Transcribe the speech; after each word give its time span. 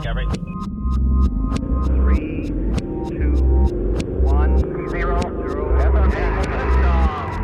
Discovery. 0.00 0.26
Three, 1.84 2.46
two, 3.10 3.34
one, 4.22 4.58
zero, 4.88 5.20
zero. 5.20 5.78
Liftoff. 5.78 7.34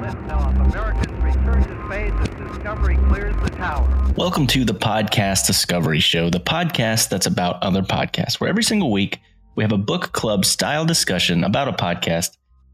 Liftoff. 0.00 0.66
Americans 0.66 1.22
return 1.22 1.62
to 1.62 1.86
space 1.86 2.14
as 2.18 2.48
Discovery 2.48 2.96
clears 3.08 3.36
the 3.42 3.50
tower. 3.50 4.14
Welcome 4.16 4.46
to 4.46 4.64
the 4.64 4.72
Podcast 4.72 5.46
Discovery 5.46 6.00
Show, 6.00 6.30
the 6.30 6.40
podcast 6.40 7.10
that's 7.10 7.26
about 7.26 7.62
other 7.62 7.82
podcasts, 7.82 8.40
where 8.40 8.48
every 8.48 8.64
single 8.64 8.90
week 8.90 9.20
we 9.54 9.62
have 9.62 9.72
a 9.72 9.78
book 9.78 10.12
club 10.12 10.46
style 10.46 10.86
discussion 10.86 11.44
about 11.44 11.68
a 11.68 11.72
podcast. 11.72 12.30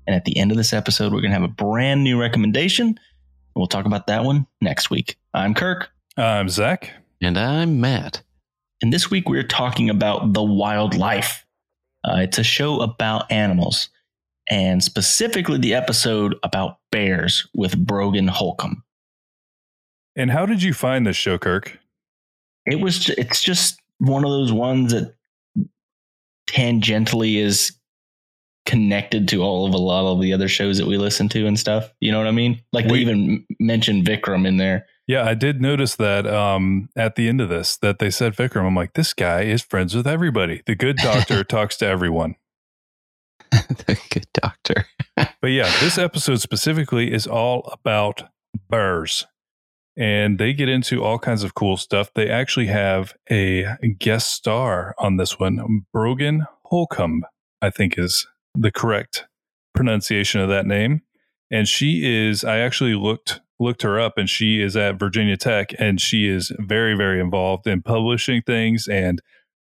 And 0.06 0.14
at 0.14 0.24
the 0.24 0.36
end 0.36 0.52
of 0.52 0.56
this 0.56 0.72
episode, 0.72 1.12
we're 1.12 1.20
going 1.20 1.32
to 1.32 1.40
have 1.40 1.42
a 1.42 1.48
brand 1.48 2.04
new 2.04 2.20
recommendation. 2.20 2.86
And 2.86 2.96
we'll 3.56 3.66
talk 3.66 3.86
about 3.86 4.06
that 4.06 4.22
one 4.22 4.46
next 4.60 4.88
week. 4.88 5.16
I'm 5.34 5.52
Kirk. 5.52 5.90
I'm 6.16 6.48
Zach. 6.48 6.92
And 7.20 7.36
I'm 7.36 7.80
Matt. 7.80 8.22
And 8.82 8.92
this 8.92 9.10
week 9.10 9.28
we're 9.28 9.42
talking 9.44 9.88
about 9.88 10.32
The 10.32 10.42
Wild 10.42 10.94
Life. 10.96 11.46
Uh, 12.04 12.16
it's 12.18 12.38
a 12.38 12.44
show 12.44 12.80
about 12.80 13.30
animals, 13.30 13.88
and 14.50 14.82
specifically 14.82 15.58
the 15.58 15.74
episode 15.74 16.34
about 16.42 16.78
bears 16.90 17.46
with 17.54 17.78
Brogan 17.78 18.26
Holcombe. 18.26 18.82
And 20.16 20.30
how 20.30 20.46
did 20.46 20.62
you 20.62 20.74
find 20.74 21.06
this 21.06 21.16
show, 21.16 21.38
Kirk? 21.38 21.78
It 22.66 22.80
was. 22.80 23.08
It's 23.10 23.42
just 23.42 23.80
one 23.98 24.24
of 24.24 24.30
those 24.30 24.52
ones 24.52 24.92
that 24.92 25.14
tangentially 26.50 27.36
is 27.36 27.72
connected 28.66 29.28
to 29.28 29.42
all 29.42 29.66
of 29.66 29.74
a 29.74 29.78
lot 29.78 30.04
of 30.12 30.20
the 30.20 30.32
other 30.32 30.48
shows 30.48 30.78
that 30.78 30.86
we 30.86 30.96
listen 30.98 31.28
to 31.28 31.46
and 31.46 31.58
stuff. 31.58 31.92
You 32.00 32.10
know 32.12 32.18
what 32.18 32.28
I 32.28 32.32
mean? 32.32 32.60
Like 32.72 32.86
they 32.86 32.92
We- 32.92 33.00
even 33.00 33.46
mentioned 33.60 34.04
Vikram 34.06 34.46
in 34.46 34.56
there. 34.56 34.86
Yeah, 35.06 35.24
I 35.24 35.34
did 35.34 35.60
notice 35.60 35.96
that 35.96 36.26
um, 36.26 36.88
at 36.96 37.16
the 37.16 37.28
end 37.28 37.40
of 37.40 37.48
this 37.48 37.76
that 37.78 37.98
they 37.98 38.10
said 38.10 38.34
Vikram. 38.34 38.66
I'm 38.66 38.76
like, 38.76 38.94
this 38.94 39.12
guy 39.12 39.42
is 39.42 39.62
friends 39.62 39.94
with 39.94 40.06
everybody. 40.06 40.62
The 40.66 40.76
good 40.76 40.96
doctor 40.96 41.42
talks 41.44 41.76
to 41.78 41.86
everyone. 41.86 42.36
the 43.50 43.98
good 44.10 44.26
doctor. 44.32 44.86
But 45.16 45.48
yeah, 45.48 45.70
this 45.80 45.98
episode 45.98 46.40
specifically 46.40 47.12
is 47.12 47.26
all 47.26 47.68
about 47.72 48.22
burrs. 48.70 49.26
And 49.96 50.38
they 50.38 50.54
get 50.54 50.70
into 50.70 51.04
all 51.04 51.18
kinds 51.18 51.44
of 51.44 51.54
cool 51.54 51.76
stuff. 51.76 52.14
They 52.14 52.30
actually 52.30 52.68
have 52.68 53.12
a 53.30 53.66
guest 53.98 54.30
star 54.30 54.94
on 54.98 55.16
this 55.18 55.38
one. 55.38 55.84
Brogan 55.92 56.46
Holcombe, 56.64 57.24
I 57.60 57.68
think 57.68 57.98
is 57.98 58.26
the 58.54 58.70
correct 58.70 59.26
pronunciation 59.74 60.40
of 60.40 60.48
that 60.48 60.64
name. 60.64 61.02
And 61.50 61.68
she 61.68 62.04
is 62.04 62.44
I 62.44 62.58
actually 62.58 62.94
looked 62.94 63.40
looked 63.62 63.82
her 63.82 64.00
up 64.00 64.18
and 64.18 64.28
she 64.28 64.60
is 64.60 64.76
at 64.76 64.98
Virginia 64.98 65.36
Tech 65.36 65.72
and 65.78 66.00
she 66.00 66.28
is 66.28 66.52
very, 66.58 66.94
very 66.94 67.20
involved 67.20 67.66
in 67.66 67.82
publishing 67.82 68.42
things 68.42 68.88
and 68.88 69.20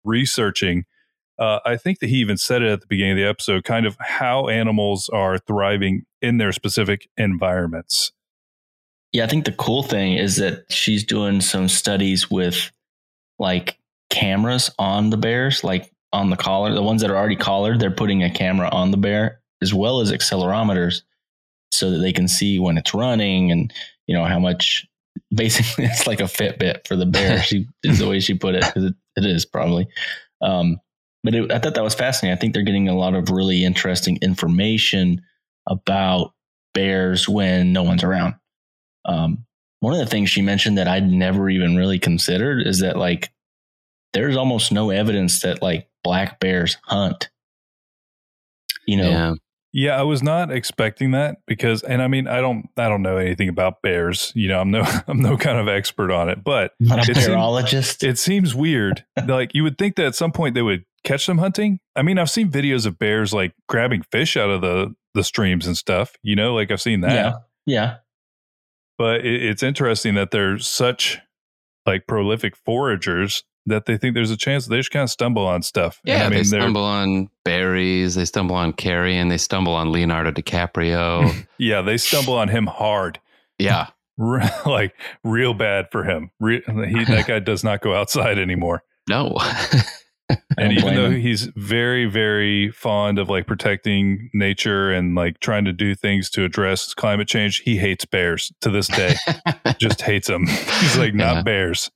researching 0.03 0.85
uh, 1.37 1.59
I 1.65 1.77
think 1.77 1.99
that 1.99 2.07
he 2.07 2.17
even 2.17 2.37
said 2.37 2.61
it 2.61 2.71
at 2.71 2.81
the 2.81 2.87
beginning 2.87 3.13
of 3.13 3.17
the 3.17 3.27
episode, 3.27 3.63
kind 3.63 3.85
of 3.85 3.97
how 3.99 4.47
animals 4.47 5.09
are 5.09 5.37
thriving 5.37 6.03
in 6.21 6.37
their 6.37 6.51
specific 6.51 7.09
environments. 7.17 8.11
Yeah, 9.11 9.25
I 9.25 9.27
think 9.27 9.45
the 9.45 9.51
cool 9.51 9.83
thing 9.83 10.13
is 10.13 10.37
that 10.37 10.65
she's 10.69 11.03
doing 11.03 11.41
some 11.41 11.67
studies 11.67 12.29
with 12.31 12.71
like 13.37 13.77
cameras 14.09 14.71
on 14.79 15.09
the 15.09 15.17
bears, 15.17 15.63
like 15.63 15.91
on 16.13 16.29
the 16.29 16.37
collar. 16.37 16.73
The 16.73 16.81
ones 16.81 17.01
that 17.01 17.11
are 17.11 17.17
already 17.17 17.35
collared, 17.35 17.79
they're 17.79 17.91
putting 17.91 18.23
a 18.23 18.31
camera 18.31 18.69
on 18.71 18.91
the 18.91 18.97
bear 18.97 19.41
as 19.61 19.73
well 19.73 19.99
as 19.99 20.11
accelerometers 20.11 21.01
so 21.71 21.91
that 21.91 21.99
they 21.99 22.13
can 22.13 22.27
see 22.27 22.59
when 22.59 22.77
it's 22.77 22.93
running 22.93 23.51
and 23.51 23.73
you 24.07 24.15
know 24.15 24.25
how 24.25 24.39
much 24.39 24.85
basically 25.35 25.85
it's 25.85 26.07
like 26.07 26.19
a 26.19 26.23
Fitbit 26.23 26.87
for 26.87 26.95
the 26.95 27.05
bear. 27.05 27.41
she 27.43 27.67
is 27.83 27.99
the 27.99 28.07
way 28.07 28.19
she 28.19 28.33
put 28.33 28.55
it 28.55 28.63
it, 28.75 28.93
it 29.15 29.25
is 29.25 29.45
probably. 29.45 29.87
Um, 30.41 30.79
but 31.23 31.33
it, 31.33 31.51
I 31.51 31.59
thought 31.59 31.73
that 31.73 31.83
was 31.83 31.95
fascinating. 31.95 32.37
I 32.37 32.39
think 32.39 32.53
they're 32.53 32.63
getting 32.63 32.87
a 32.87 32.95
lot 32.95 33.15
of 33.15 33.31
really 33.31 33.63
interesting 33.63 34.19
information 34.21 35.23
about 35.67 36.33
bears 36.75 37.27
when 37.27 37.73
no 37.73 37.81
one's 37.81 38.03
around. 38.03 38.35
Um, 39.05 39.45
one 39.79 39.93
of 39.93 39.99
the 39.99 40.05
things 40.05 40.29
she 40.29 40.41
mentioned 40.41 40.77
that 40.77 40.87
I'd 40.87 41.07
never 41.07 41.49
even 41.49 41.75
really 41.75 41.99
considered 41.99 42.65
is 42.65 42.79
that 42.79 42.97
like 42.97 43.31
there's 44.13 44.37
almost 44.37 44.71
no 44.71 44.91
evidence 44.91 45.41
that 45.41 45.61
like 45.61 45.89
black 46.03 46.39
bears 46.39 46.77
hunt. 46.83 47.29
You 48.85 48.97
know, 48.97 49.09
Yeah. 49.09 49.33
Yeah, 49.77 49.99
I 49.99 50.03
was 50.03 50.23
not 50.23 50.51
expecting 50.51 51.11
that 51.11 51.39
because, 51.47 51.83
and 51.83 52.01
I 52.01 52.07
mean, 52.07 52.29
I 52.29 52.39
don't, 52.39 52.69
I 52.77 52.87
don't 52.87 53.01
know 53.01 53.17
anything 53.17 53.49
about 53.49 53.81
bears. 53.81 54.31
You 54.33 54.47
know, 54.47 54.61
I'm 54.61 54.71
no, 54.71 54.85
I'm 55.07 55.21
no 55.21 55.35
kind 55.35 55.57
of 55.59 55.67
expert 55.67 56.11
on 56.11 56.29
it, 56.29 56.45
but 56.45 56.71
not 56.79 57.05
a 57.07 57.11
It 57.11 57.17
bearologist. 57.17 58.01
it 58.07 58.17
seems 58.17 58.55
weird. 58.55 59.03
like 59.27 59.53
you 59.53 59.63
would 59.63 59.77
think 59.77 59.97
that 59.97 60.05
at 60.05 60.15
some 60.15 60.31
point 60.31 60.55
they 60.55 60.61
would 60.61 60.85
catch 61.03 61.25
them 61.27 61.39
hunting. 61.39 61.81
I 61.93 62.03
mean, 62.03 62.17
I've 62.17 62.29
seen 62.29 62.49
videos 62.49 62.85
of 62.85 62.97
bears 62.97 63.33
like 63.33 63.53
grabbing 63.67 64.03
fish 64.03 64.37
out 64.37 64.49
of 64.49 64.61
the 64.61 64.95
the 65.13 65.25
streams 65.25 65.67
and 65.67 65.75
stuff. 65.75 66.15
You 66.23 66.37
know, 66.37 66.53
like 66.55 66.71
I've 66.71 66.81
seen 66.81 67.01
that. 67.01 67.11
yeah, 67.13 67.33
yeah, 67.65 67.95
but 68.97 69.25
it, 69.25 69.43
it's 69.43 69.61
interesting 69.61 70.15
that 70.15 70.31
they're 70.31 70.57
such 70.57 71.19
like 71.85 72.07
prolific 72.07 72.55
foragers 72.65 73.43
that 73.67 73.85
they 73.85 73.97
think 73.97 74.13
there's 74.15 74.31
a 74.31 74.37
chance 74.37 74.65
they 74.67 74.77
just 74.77 74.91
kind 74.91 75.03
of 75.03 75.09
stumble 75.09 75.45
on 75.45 75.61
stuff. 75.61 75.99
And 76.05 76.17
Yeah, 76.19 76.25
I 76.25 76.29
mean, 76.29 76.39
they 76.39 76.43
stumble 76.43 76.83
on 76.83 77.29
berries, 77.43 78.15
they 78.15 78.25
stumble 78.25 78.55
on 78.55 78.73
carrion, 78.73 79.27
they 79.29 79.37
stumble 79.37 79.73
on 79.73 79.91
Leonardo 79.91 80.31
DiCaprio. 80.31 81.45
yeah, 81.57 81.81
they 81.81 81.97
stumble 81.97 82.35
on 82.35 82.47
him 82.49 82.67
hard, 82.67 83.19
yeah. 83.59 83.87
Like 84.65 84.95
real 85.25 85.53
bad 85.53 85.87
for 85.91 86.03
him. 86.05 86.31
Re- 86.39 86.63
he 86.65 87.03
that 87.05 87.25
guy 87.27 87.39
does 87.39 87.63
not 87.65 87.81
go 87.81 87.93
outside 87.93 88.39
anymore. 88.39 88.83
No. 89.09 89.37
And 90.57 90.73
even 90.73 90.95
though 90.95 91.11
him. 91.11 91.21
he's 91.21 91.49
very, 91.55 92.07
very 92.07 92.71
fond 92.71 93.19
of 93.19 93.29
like 93.29 93.45
protecting 93.45 94.31
nature 94.33 94.91
and 94.91 95.13
like 95.13 95.39
trying 95.39 95.65
to 95.65 95.71
do 95.73 95.93
things 95.93 96.31
to 96.31 96.43
address 96.43 96.95
climate 96.95 97.27
change, 97.27 97.57
he 97.59 97.77
hates 97.77 98.05
bears 98.05 98.51
to 98.61 98.71
this 98.71 98.87
day. 98.87 99.13
Just 99.77 100.01
hates 100.01 100.27
them. 100.27 100.47
He's 100.47 100.97
like, 100.97 101.13
not 101.13 101.35
Yeah. 101.35 101.41
bears. 101.43 101.91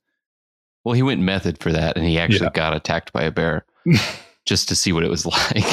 Well, 0.84 0.94
he 0.94 1.02
went 1.02 1.20
method 1.20 1.58
for 1.58 1.72
that 1.72 1.96
and 1.96 2.06
he 2.06 2.18
actually 2.18 2.46
Yeah. 2.46 2.50
got 2.54 2.74
attacked 2.76 3.12
by 3.12 3.22
a 3.22 3.30
bear 3.30 3.64
just 4.46 4.68
to 4.68 4.74
see 4.74 4.92
what 4.92 5.02
it 5.04 5.10
was 5.10 5.26
like. 5.26 5.64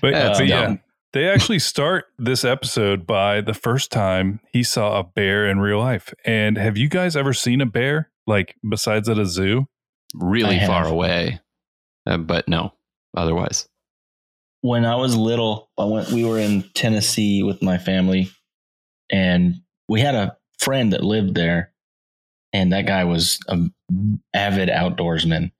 But, 0.00 0.10
That's 0.12 0.38
but 0.38 0.46
yeah, 0.48 0.76
they 1.12 1.28
actually 1.28 1.58
start 1.60 2.06
this 2.18 2.44
episode 2.44 3.06
by 3.06 3.40
the 3.40 3.54
first 3.54 3.92
time 3.92 4.40
he 4.52 4.62
saw 4.62 4.98
a 4.98 5.04
bear 5.04 5.46
in 5.48 5.60
real 5.60 5.78
life. 5.78 6.12
And 6.24 6.56
have 6.58 6.76
you 6.76 6.88
guys 6.88 7.16
ever 7.16 7.32
seen 7.32 7.60
a 7.60 7.66
bear 7.66 8.10
like 8.26 8.56
besides 8.68 9.08
at 9.08 9.18
a 9.18 9.26
zoo? 9.26 9.66
really 10.14 10.58
I 10.60 10.66
far 10.66 10.84
have. 10.84 10.92
away. 10.92 11.40
Uh, 12.06 12.18
but 12.18 12.46
no, 12.48 12.72
otherwise. 13.16 13.68
when 14.60 14.84
I 14.84 14.94
was 14.96 15.16
little, 15.16 15.70
I 15.78 15.84
went. 15.84 16.10
We 16.10 16.24
were 16.24 16.38
in 16.38 16.64
Tennessee 16.74 17.42
with 17.42 17.62
my 17.62 17.78
family, 17.78 18.30
and 19.10 19.56
we 19.88 20.00
had 20.00 20.14
a 20.14 20.36
friend 20.60 20.92
that 20.92 21.02
lived 21.02 21.34
there, 21.34 21.72
and 22.54 22.72
that 22.72 22.86
guy 22.86 23.04
was 23.04 23.38
an 23.48 23.74
avid 24.32 24.70
outdoorsman. 24.70 25.50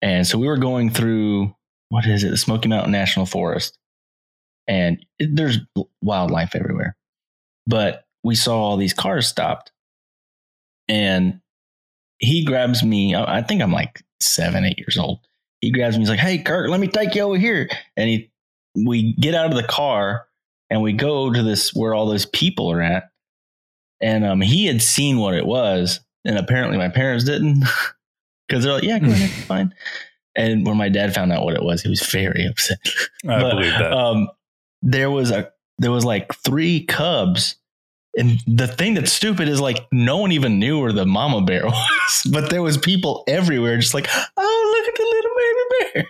And 0.00 0.26
so 0.26 0.38
we 0.38 0.48
were 0.48 0.56
going 0.56 0.90
through 0.90 1.54
what 1.90 2.06
is 2.06 2.24
it, 2.24 2.30
the 2.30 2.38
Smoky 2.38 2.68
Mountain 2.68 2.90
National 2.90 3.26
Forest, 3.26 3.78
and 4.66 5.04
it, 5.18 5.36
there's 5.36 5.58
wildlife 6.02 6.56
everywhere. 6.56 6.96
But 7.66 8.04
we 8.24 8.34
saw 8.34 8.56
all 8.56 8.76
these 8.78 8.94
cars 8.94 9.28
stopped, 9.28 9.70
and 10.88 11.40
he 12.18 12.44
grabs 12.44 12.82
me. 12.82 13.14
I 13.14 13.42
think 13.42 13.62
I'm 13.62 13.72
like 13.72 14.02
seven, 14.20 14.64
eight 14.64 14.78
years 14.78 14.96
old. 14.96 15.20
He 15.60 15.70
grabs 15.70 15.96
me. 15.96 16.00
He's 16.00 16.08
like, 16.08 16.18
"Hey, 16.18 16.38
Kirk, 16.38 16.70
let 16.70 16.80
me 16.80 16.88
take 16.88 17.14
you 17.14 17.22
over 17.22 17.36
here." 17.36 17.68
And 17.96 18.08
he, 18.08 18.30
we 18.74 19.12
get 19.12 19.34
out 19.34 19.50
of 19.50 19.56
the 19.56 19.68
car 19.68 20.26
and 20.70 20.80
we 20.80 20.94
go 20.94 21.30
to 21.30 21.42
this 21.42 21.74
where 21.74 21.94
all 21.94 22.06
those 22.06 22.24
people 22.24 22.72
are 22.72 22.80
at. 22.80 23.10
And 24.00 24.24
um, 24.24 24.40
he 24.40 24.64
had 24.64 24.80
seen 24.80 25.18
what 25.18 25.34
it 25.34 25.44
was, 25.44 26.00
and 26.24 26.38
apparently 26.38 26.78
my 26.78 26.88
parents 26.88 27.24
didn't, 27.24 27.64
because 28.48 28.64
they're 28.64 28.72
like, 28.72 28.82
"Yeah, 28.84 28.98
go 28.98 29.06
ahead, 29.10 29.30
fine." 29.46 29.74
And 30.34 30.66
when 30.66 30.76
my 30.78 30.88
dad 30.88 31.14
found 31.14 31.30
out 31.32 31.44
what 31.44 31.54
it 31.54 31.62
was, 31.62 31.82
he 31.82 31.88
was 31.90 32.00
very 32.06 32.46
upset. 32.50 32.78
I 33.28 33.40
But, 33.40 33.50
believe 33.50 33.72
that. 33.78 33.92
Um, 33.92 34.28
there 34.82 35.10
was 35.10 35.30
a 35.30 35.50
there 35.78 35.90
was 35.92 36.04
like 36.04 36.32
three 36.34 36.84
cubs, 36.84 37.56
and 38.16 38.38
the 38.46 38.66
thing 38.66 38.94
that's 38.94 39.12
stupid 39.12 39.48
is 39.48 39.60
like 39.60 39.78
no 39.92 40.18
one 40.18 40.32
even 40.32 40.58
knew 40.58 40.80
where 40.80 40.92
the 40.92 41.06
mama 41.06 41.42
bear 41.42 41.66
was, 41.66 42.26
but 42.30 42.50
there 42.50 42.62
was 42.62 42.76
people 42.78 43.24
everywhere, 43.28 43.76
just 43.78 43.94
like, 43.94 44.08
oh 44.36 44.74
look 44.78 44.88
at 44.88 44.98
the 44.98 45.04
little 45.04 45.30
baby 45.36 46.04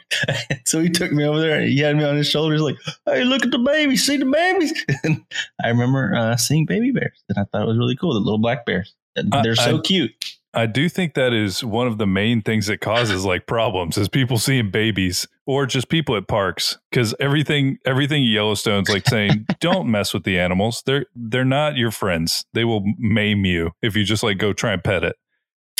bear. 0.54 0.60
so 0.66 0.80
he 0.80 0.88
took 0.88 1.12
me 1.12 1.24
over 1.24 1.40
there, 1.40 1.58
and 1.60 1.68
he 1.68 1.78
had 1.80 1.96
me 1.96 2.04
on 2.04 2.16
his 2.16 2.28
shoulders, 2.28 2.60
like, 2.62 2.76
hey, 3.06 3.24
look 3.24 3.44
at 3.44 3.50
the 3.50 3.58
baby, 3.58 3.96
see 3.96 4.16
the 4.16 4.24
babies. 4.26 4.84
and 5.04 5.24
I 5.62 5.68
remember 5.68 6.14
uh, 6.14 6.36
seeing 6.36 6.64
baby 6.66 6.90
bears, 6.92 7.22
and 7.28 7.38
I 7.38 7.44
thought 7.44 7.62
it 7.62 7.68
was 7.68 7.78
really 7.78 7.96
cool. 7.96 8.14
The 8.14 8.20
little 8.20 8.38
black 8.38 8.64
bears, 8.66 8.94
I- 9.16 9.42
they're 9.42 9.56
so 9.56 9.78
I- 9.78 9.80
cute. 9.80 10.12
I 10.54 10.66
do 10.66 10.90
think 10.90 11.14
that 11.14 11.32
is 11.32 11.64
one 11.64 11.86
of 11.86 11.96
the 11.96 12.06
main 12.06 12.42
things 12.42 12.66
that 12.66 12.82
causes 12.82 13.24
like 13.24 13.46
problems 13.46 13.96
is 13.96 14.08
people 14.10 14.36
seeing 14.36 14.70
babies 14.70 15.26
or 15.46 15.64
just 15.64 15.88
people 15.88 16.14
at 16.14 16.28
parks 16.28 16.76
because 16.90 17.14
everything 17.18 17.78
everything 17.86 18.22
Yellowstone's 18.22 18.90
like 18.90 19.08
saying 19.08 19.46
don't 19.60 19.90
mess 19.90 20.12
with 20.12 20.24
the 20.24 20.38
animals. 20.38 20.82
They're 20.84 21.06
they're 21.16 21.46
not 21.46 21.76
your 21.76 21.90
friends. 21.90 22.44
They 22.52 22.64
will 22.64 22.84
maim 22.98 23.46
you 23.46 23.70
if 23.80 23.96
you 23.96 24.04
just 24.04 24.22
like 24.22 24.36
go 24.36 24.52
try 24.52 24.74
and 24.74 24.84
pet 24.84 25.04
it. 25.04 25.16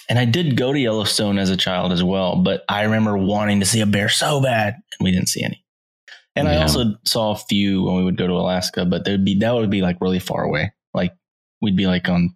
And 0.09 0.19
I 0.19 0.25
did 0.25 0.57
go 0.57 0.73
to 0.73 0.79
Yellowstone 0.79 1.39
as 1.39 1.51
a 1.51 1.57
child 1.57 1.93
as 1.93 2.03
well, 2.03 2.37
but 2.43 2.65
I 2.69 2.83
remember 2.83 3.17
wanting 3.17 3.61
to 3.61 3.67
see 3.67 3.81
a 3.81 3.87
bear 3.87 4.09
so 4.09 4.41
bad, 4.41 4.75
and 4.75 5.05
we 5.05 5.13
didn't 5.13 5.29
see 5.29 5.45
any. 5.45 5.65
And 6.35 6.49
I 6.49 6.57
also 6.57 6.95
saw 7.05 7.33
a 7.33 7.37
few 7.37 7.83
when 7.83 7.97
we 7.97 8.05
would 8.05 8.17
go 8.17 8.27
to 8.27 8.33
Alaska, 8.33 8.87
but 8.87 9.05
there'd 9.05 9.25
be 9.25 9.39
that 9.41 9.55
would 9.55 9.71
be 9.71 9.83
like 9.83 9.99
really 10.01 10.19
far 10.19 10.43
away. 10.45 10.73
Like 10.95 11.13
we'd 11.61 11.77
be 11.77 11.87
like 11.87 12.09
on 12.09 12.35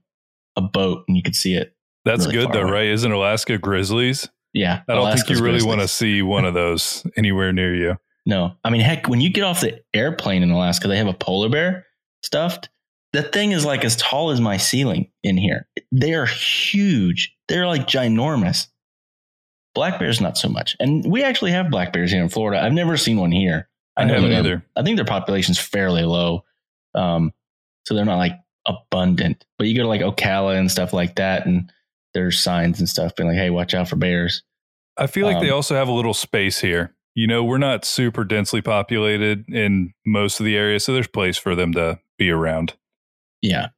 a 0.57 0.61
boat 0.61 1.05
and 1.09 1.17
you 1.17 1.23
could 1.23 1.37
see 1.37 1.55
it. 1.55 1.75
That's 2.05 2.27
really 2.27 2.39
good 2.39 2.53
though, 2.53 2.63
away. 2.63 2.71
right? 2.71 2.87
Isn't 2.87 3.11
Alaska 3.11 3.59
grizzlies? 3.59 4.29
Yeah, 4.53 4.83
I 4.89 4.95
don't 4.95 5.15
think 5.15 5.29
you 5.29 5.37
really 5.37 5.53
grizzlies. 5.55 5.67
want 5.67 5.81
to 5.83 5.89
see 5.89 6.23
one 6.23 6.45
of 6.45 6.55
those 6.55 7.07
anywhere 7.17 7.53
near 7.53 7.75
you. 7.75 7.97
No, 8.25 8.57
I 8.65 8.71
mean, 8.71 8.81
heck, 8.81 9.09
when 9.09 9.21
you 9.21 9.31
get 9.31 9.45
off 9.45 9.61
the 9.61 9.83
airplane 9.95 10.43
in 10.43 10.51
Alaska, 10.51 10.89
they 10.89 10.97
have 10.97 11.07
a 11.07 11.15
polar 11.15 11.49
bear 11.49 11.87
stuffed. 12.23 12.69
The 13.13 13.23
thing 13.23 13.53
is 13.53 13.65
like 13.65 13.85
as 13.85 13.97
tall 13.97 14.31
as 14.31 14.41
my 14.41 14.57
ceiling 14.57 15.11
in 15.23 15.37
here. 15.37 15.69
They 15.93 16.15
are 16.15 16.27
huge. 16.27 17.35
They're 17.49 17.67
like 17.67 17.87
ginormous. 17.87 18.67
Black 19.75 19.99
bears, 19.99 20.21
not 20.21 20.37
so 20.37 20.49
much. 20.49 20.77
And 20.81 21.05
we 21.05 21.23
actually 21.23 21.53
have 21.53 21.71
black 21.71 21.93
bears 21.93 22.11
here 22.11 22.23
in 22.23 22.29
Florida. 22.29 22.63
I've 22.63 22.73
never 22.73 22.97
seen 22.97 23.19
one 23.19 23.31
here. 23.31 23.69
I 23.97 24.05
know 24.05 24.15
haven't 24.15 24.33
either. 24.33 24.65
I 24.75 24.83
think 24.83 24.97
their 24.97 25.05
population's 25.05 25.59
fairly 25.59 26.03
low, 26.03 26.45
um, 26.95 27.33
so 27.87 27.95
they're 27.95 28.05
not 28.05 28.19
like 28.19 28.33
abundant. 28.67 29.45
But 29.59 29.67
you 29.69 29.77
go 29.77 29.83
to 29.83 29.89
like 29.89 30.01
Ocala 30.03 30.59
and 30.59 30.71
stuff 30.71 30.93
like 30.93 31.17
that, 31.17 31.47
and 31.47 31.71
there's 32.15 32.39
signs 32.41 32.79
and 32.79 32.89
stuff 32.89 33.15
being 33.17 33.29
like, 33.29 33.39
"Hey, 33.39 33.51
watch 33.51 33.75
out 33.75 33.89
for 33.89 33.97
bears." 33.97 34.43
I 34.97 35.07
feel 35.07 35.27
like 35.27 35.41
they 35.41 35.51
Um, 35.51 35.57
also 35.57 35.75
have 35.75 35.89
a 35.89 35.93
little 35.93 36.15
space 36.15 36.61
here. 36.61 36.95
You 37.15 37.27
know, 37.27 37.45
we're 37.45 37.59
not 37.59 37.85
super 37.85 38.25
densely 38.25 38.61
populated 38.63 39.45
in 39.49 39.93
most 40.05 40.41
of 40.41 40.47
the 40.47 40.57
area, 40.57 40.81
so 40.81 40.93
there's 40.93 41.07
place 41.07 41.37
for 41.37 41.55
them 41.55 41.73
to 41.75 41.99
be 42.19 42.31
around. 42.31 42.75
Yeah. 43.43 43.69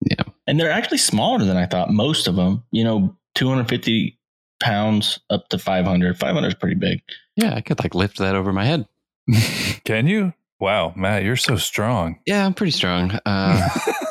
Yeah. 0.00 0.22
And 0.46 0.58
they're 0.60 0.70
actually 0.70 0.98
smaller 0.98 1.44
than 1.44 1.56
I 1.56 1.66
thought. 1.66 1.90
Most 1.92 2.26
of 2.28 2.36
them, 2.36 2.62
you 2.70 2.84
know, 2.84 3.16
250 3.34 4.16
pounds 4.60 5.18
up 5.30 5.48
to 5.48 5.58
500. 5.58 6.18
500 6.18 6.48
is 6.48 6.54
pretty 6.54 6.76
big. 6.76 7.00
Yeah, 7.36 7.54
I 7.54 7.60
could 7.60 7.78
like 7.80 7.94
lift 7.94 8.18
that 8.18 8.34
over 8.36 8.52
my 8.52 8.64
head. 8.64 8.86
Can 9.84 10.06
you? 10.06 10.32
Wow, 10.60 10.92
Matt, 10.96 11.22
you're 11.24 11.36
so 11.36 11.56
strong. 11.56 12.18
Yeah, 12.26 12.44
I'm 12.44 12.54
pretty 12.54 12.72
strong. 12.72 13.12
Uh, 13.24 13.68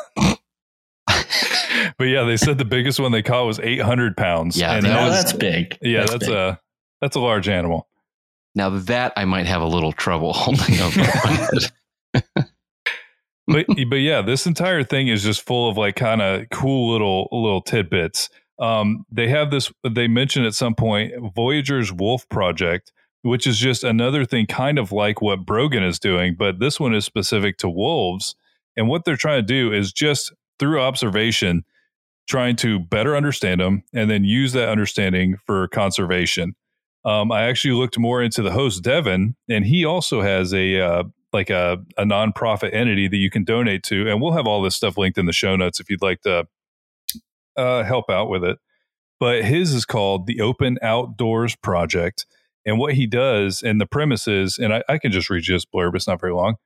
But 1.98 2.04
yeah, 2.04 2.22
they 2.24 2.36
said 2.36 2.58
the 2.58 2.64
biggest 2.76 3.00
one 3.00 3.12
they 3.12 3.22
caught 3.22 3.44
was 3.46 3.58
800 3.60 4.16
pounds. 4.16 4.56
Yeah, 4.56 4.74
and 4.76 4.86
that 4.86 5.04
was- 5.04 5.14
that's 5.14 5.32
big. 5.32 5.76
yeah, 5.82 6.06
that's, 6.06 6.26
big. 6.26 6.34
a 6.34 6.60
that's 7.00 7.16
a 7.16 7.20
large 7.20 7.48
animal. 7.48 7.88
now 8.54 8.70
that 8.70 9.12
I 9.16 9.24
might 9.24 9.46
have 9.46 9.62
a 9.62 9.66
little 9.66 9.92
trouble 9.92 10.32
holding 10.36 10.74
head. 10.76 11.72
but 13.46 13.66
but 13.88 13.96
yeah, 13.96 14.22
this 14.22 14.46
entire 14.46 14.82
thing 14.84 15.08
is 15.08 15.22
just 15.22 15.42
full 15.42 15.70
of 15.70 15.76
like 15.76 15.96
kind 15.96 16.20
of 16.22 16.48
cool 16.50 16.92
little 16.92 17.28
little 17.32 17.62
tidbits. 17.62 18.28
Um, 18.58 19.04
they 19.10 19.28
have 19.28 19.50
this. 19.50 19.70
They 19.88 20.08
mentioned 20.08 20.46
at 20.46 20.54
some 20.54 20.74
point 20.74 21.12
Voyageurs 21.34 21.92
Wolf 21.92 22.28
Project, 22.28 22.92
which 23.22 23.46
is 23.46 23.58
just 23.58 23.84
another 23.84 24.24
thing, 24.24 24.46
kind 24.46 24.78
of 24.78 24.92
like 24.92 25.22
what 25.22 25.46
Brogan 25.46 25.82
is 25.84 25.98
doing, 25.98 26.34
but 26.36 26.58
this 26.58 26.78
one 26.80 26.94
is 26.94 27.04
specific 27.04 27.56
to 27.58 27.68
wolves. 27.68 28.34
And 28.76 28.88
what 28.88 29.04
they're 29.04 29.16
trying 29.16 29.40
to 29.40 29.46
do 29.46 29.72
is 29.72 29.92
just 29.92 30.32
through 30.58 30.80
observation, 30.80 31.64
trying 32.28 32.56
to 32.56 32.78
better 32.78 33.16
understand 33.16 33.60
them 33.60 33.82
and 33.94 34.10
then 34.10 34.22
use 34.22 34.52
that 34.52 34.68
understanding 34.68 35.36
for 35.46 35.66
conservation. 35.68 36.54
Um, 37.04 37.32
I 37.32 37.44
actually 37.44 37.74
looked 37.74 37.98
more 37.98 38.22
into 38.22 38.42
the 38.42 38.50
host 38.50 38.82
Devin, 38.82 39.34
and 39.48 39.64
he 39.64 39.84
also 39.84 40.20
has 40.20 40.52
a 40.52 40.80
uh, 40.80 41.04
like 41.32 41.50
a, 41.50 41.78
a 41.96 42.04
nonprofit 42.04 42.74
entity 42.74 43.08
that 43.08 43.16
you 43.16 43.30
can 43.30 43.44
donate 43.44 43.82
to, 43.84 44.08
and 44.08 44.20
we'll 44.20 44.32
have 44.32 44.46
all 44.46 44.62
this 44.62 44.76
stuff 44.76 44.98
linked 44.98 45.18
in 45.18 45.26
the 45.26 45.32
show 45.32 45.56
notes 45.56 45.80
if 45.80 45.88
you'd 45.88 46.02
like 46.02 46.20
to 46.22 46.46
uh, 47.56 47.82
help 47.82 48.10
out 48.10 48.28
with 48.28 48.44
it. 48.44 48.58
But 49.20 49.44
his 49.44 49.72
is 49.72 49.84
called 49.84 50.26
the 50.26 50.40
Open 50.40 50.78
Outdoors 50.82 51.56
Project, 51.56 52.26
and 52.66 52.78
what 52.78 52.94
he 52.94 53.06
does, 53.06 53.62
and 53.62 53.80
the 53.80 53.86
premise 53.86 54.28
is, 54.28 54.58
and 54.58 54.74
I, 54.74 54.82
I 54.88 54.98
can 54.98 55.12
just 55.12 55.30
read 55.30 55.46
you 55.46 55.54
this 55.54 55.64
blurb; 55.64 55.94
it's 55.94 56.06
not 56.06 56.20
very 56.20 56.34
long. 56.34 56.56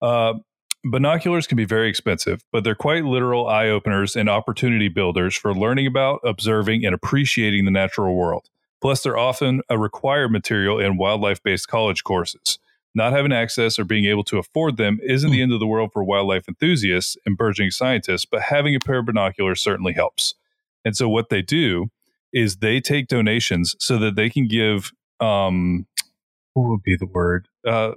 Uh, 0.00 0.34
binoculars 0.84 1.46
can 1.46 1.56
be 1.56 1.64
very 1.64 1.88
expensive, 1.88 2.44
but 2.50 2.64
they're 2.64 2.74
quite 2.74 3.04
literal 3.04 3.48
eye 3.48 3.68
openers 3.68 4.16
and 4.16 4.28
opportunity 4.28 4.88
builders 4.88 5.36
for 5.36 5.54
learning 5.54 5.86
about, 5.86 6.20
observing, 6.24 6.84
and 6.84 6.94
appreciating 6.94 7.64
the 7.64 7.70
natural 7.70 8.14
world. 8.14 8.48
Plus, 8.80 9.02
they're 9.02 9.18
often 9.18 9.62
a 9.68 9.78
required 9.78 10.32
material 10.32 10.80
in 10.80 10.96
wildlife 10.96 11.42
based 11.42 11.68
college 11.68 12.02
courses. 12.02 12.58
Not 12.94 13.12
having 13.12 13.32
access 13.32 13.78
or 13.78 13.84
being 13.84 14.04
able 14.04 14.24
to 14.24 14.38
afford 14.38 14.76
them 14.76 14.98
isn't 15.02 15.30
the 15.30 15.40
end 15.40 15.52
of 15.52 15.60
the 15.60 15.66
world 15.66 15.92
for 15.92 16.04
wildlife 16.04 16.46
enthusiasts 16.48 17.16
and 17.24 17.38
burgeoning 17.38 17.70
scientists, 17.70 18.26
but 18.26 18.42
having 18.42 18.74
a 18.74 18.80
pair 18.80 18.98
of 18.98 19.06
binoculars 19.06 19.62
certainly 19.62 19.94
helps. 19.94 20.34
And 20.84 20.96
so, 20.96 21.08
what 21.08 21.28
they 21.30 21.42
do 21.42 21.90
is 22.32 22.56
they 22.56 22.80
take 22.80 23.08
donations 23.08 23.76
so 23.78 23.98
that 23.98 24.16
they 24.16 24.28
can 24.28 24.48
give, 24.48 24.92
um, 25.20 25.86
what 26.54 26.68
would 26.68 26.82
be 26.82 26.96
the 26.96 27.06
word? 27.06 27.48
Uh, 27.66 27.92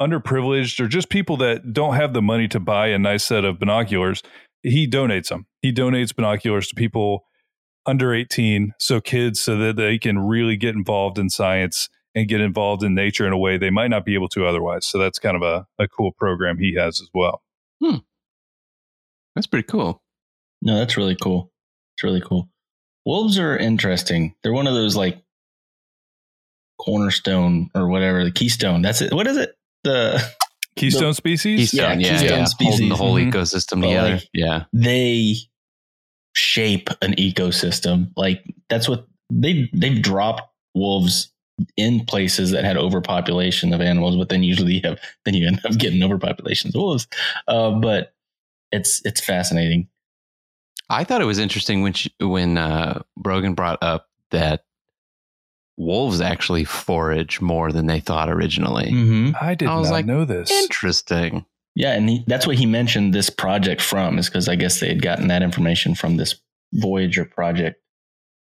underprivileged 0.00 0.80
or 0.80 0.88
just 0.88 1.08
people 1.08 1.36
that 1.38 1.72
don't 1.72 1.94
have 1.94 2.12
the 2.12 2.22
money 2.22 2.48
to 2.48 2.60
buy 2.60 2.88
a 2.88 2.98
nice 2.98 3.24
set 3.24 3.44
of 3.44 3.58
binoculars. 3.58 4.22
He 4.62 4.88
donates 4.88 5.28
them. 5.28 5.46
He 5.62 5.72
donates 5.72 6.14
binoculars 6.14 6.68
to 6.68 6.74
people 6.74 7.24
under 7.86 8.14
18 8.14 8.74
so 8.78 9.00
kids 9.00 9.40
so 9.40 9.56
that 9.56 9.76
they 9.76 9.98
can 9.98 10.18
really 10.18 10.56
get 10.56 10.74
involved 10.74 11.18
in 11.18 11.30
science 11.30 11.88
and 12.14 12.28
get 12.28 12.40
involved 12.40 12.82
in 12.82 12.94
nature 12.94 13.26
in 13.26 13.32
a 13.32 13.38
way 13.38 13.56
they 13.56 13.70
might 13.70 13.88
not 13.88 14.04
be 14.04 14.14
able 14.14 14.28
to 14.28 14.44
otherwise 14.44 14.84
so 14.84 14.98
that's 14.98 15.18
kind 15.18 15.36
of 15.36 15.42
a, 15.42 15.66
a 15.78 15.88
cool 15.88 16.12
program 16.12 16.58
he 16.58 16.74
has 16.74 17.00
as 17.00 17.08
well 17.14 17.40
hmm. 17.82 17.96
That's 19.38 19.46
pretty 19.46 19.68
cool. 19.68 20.02
No, 20.62 20.78
that's 20.78 20.96
really 20.96 21.14
cool. 21.14 21.52
It's 21.94 22.02
really 22.02 22.20
cool. 22.20 22.48
Wolves 23.06 23.38
are 23.38 23.56
interesting. 23.56 24.34
They're 24.42 24.52
one 24.52 24.66
of 24.66 24.74
those 24.74 24.96
like 24.96 25.22
cornerstone 26.80 27.70
or 27.72 27.86
whatever, 27.86 28.24
the 28.24 28.32
keystone. 28.32 28.82
That's 28.82 29.00
it. 29.00 29.12
What 29.12 29.28
is 29.28 29.36
it? 29.36 29.54
The 29.84 30.22
keystone 30.76 31.14
species 31.14 31.70
Keystone, 31.70 32.00
Yeah, 32.00 32.06
yeah, 32.06 32.18
keystone 32.18 32.38
yeah, 32.38 32.46
holding 32.68 32.88
the 32.88 32.94
species. 32.94 32.98
whole 32.98 33.14
Mhm. 33.14 33.32
ecosystem 33.32 33.80
But, 33.80 33.86
together. 33.88 34.14
like, 34.16 34.28
yeah, 34.32 34.64
they 34.72 35.36
shape 36.34 36.88
an 37.02 37.14
ecosystem. 37.14 38.10
Like 38.16 38.44
that's 38.68 38.88
what 38.88 39.06
they 39.30 39.68
they've 39.72 40.00
dropped 40.00 40.42
wolves 40.74 41.32
in 41.76 42.04
places 42.06 42.52
that 42.52 42.64
had 42.64 42.76
overpopulation 42.76 43.72
of 43.72 43.80
animals, 43.80 44.16
but 44.16 44.28
then 44.28 44.42
usually 44.44 44.74
you 44.74 44.80
have 44.84 45.00
then 45.24 45.34
you 45.34 45.46
end 45.46 45.60
up 45.64 45.72
getting 45.78 46.00
overpopulations 46.00 46.68
of 46.68 46.74
wolves. 46.76 47.08
Uh, 47.48 47.72
but 47.72 48.14
it's 48.70 49.02
it's 49.04 49.20
fascinating. 49.20 49.88
I 50.90 51.04
thought 51.04 51.20
it 51.20 51.26
was 51.26 51.38
interesting 51.38 51.82
when 51.82 51.92
she, 51.92 52.10
when 52.20 52.56
uh, 52.56 53.02
Brogan 53.16 53.54
brought 53.54 53.82
up 53.82 54.06
that 54.30 54.64
wolves 55.78 56.20
actually 56.20 56.64
forage 56.64 57.40
more 57.40 57.72
than 57.72 57.86
they 57.86 58.00
thought 58.00 58.28
originally. 58.28 58.90
Mm-hmm. 58.90 59.36
i 59.40 59.54
did 59.54 59.68
I 59.68 59.78
was 59.78 59.88
not 59.88 59.94
like, 59.94 60.06
know 60.06 60.24
this 60.24 60.50
Interesting. 60.50 61.46
Yeah, 61.74 61.92
and 61.92 62.08
he, 62.08 62.24
that's 62.26 62.46
what 62.46 62.56
he 62.56 62.66
mentioned 62.66 63.14
this 63.14 63.30
project 63.30 63.80
from 63.80 64.18
is 64.18 64.28
because 64.28 64.48
I 64.48 64.56
guess 64.56 64.80
they 64.80 64.88
had 64.88 65.00
gotten 65.00 65.28
that 65.28 65.42
information 65.42 65.94
from 65.94 66.16
this 66.16 66.34
Voyageurs 66.72 67.28
project. 67.32 67.80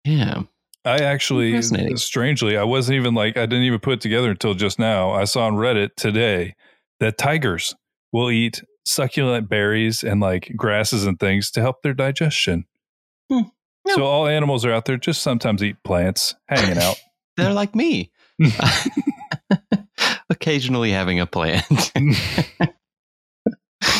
Yeah. 0.05 0.43
I 0.85 0.99
actually, 0.99 1.61
strangely, 1.97 2.57
I 2.57 2.63
wasn't 2.63 2.95
even 2.95 3.13
like, 3.13 3.35
I 3.37 3.45
didn't 3.45 3.65
even 3.65 3.79
put 3.79 3.95
it 3.95 4.01
together 4.01 4.29
until 4.29 4.53
just 4.53 4.79
now. 4.79 5.11
I 5.11 5.25
saw 5.25 5.47
on 5.47 5.55
Reddit 5.55 5.95
today 5.95 6.55
that 6.99 7.17
tigers 7.17 7.75
will 8.13 8.31
eat 8.31 8.63
succulent 8.85 9.49
berries 9.49 10.03
and 10.03 10.21
like 10.21 10.53
grasses 10.55 11.05
and 11.05 11.19
things 11.19 11.51
to 11.51 11.61
help 11.61 11.81
their 11.81 11.93
digestion. 11.93 12.65
Hmm. 13.29 13.41
So 13.87 14.03
all 14.03 14.27
animals 14.27 14.63
are 14.63 14.71
out 14.71 14.85
there 14.85 14.97
just 14.97 15.21
sometimes 15.21 15.61
eat 15.61 15.83
plants, 15.83 16.35
hanging 16.47 16.77
out. 16.77 16.95
They're 17.37 17.53
like 17.53 17.75
me. 17.75 18.11
Occasionally 20.29 20.91
having 20.91 21.19
a 21.19 21.25
plant. 21.25 21.91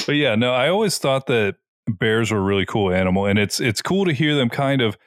but 0.06 0.16
yeah, 0.16 0.36
no, 0.36 0.54
I 0.54 0.70
always 0.70 0.98
thought 0.98 1.28
that 1.28 1.56
bears 1.88 2.32
were 2.32 2.40
a 2.40 2.42
really 2.42 2.66
cool 2.66 2.92
animal, 2.92 3.26
and 3.26 3.38
it's 3.38 3.60
it's 3.60 3.82
cool 3.82 4.06
to 4.06 4.14
hear 4.14 4.36
them 4.36 4.50
kind 4.50 4.82
of 4.82 4.98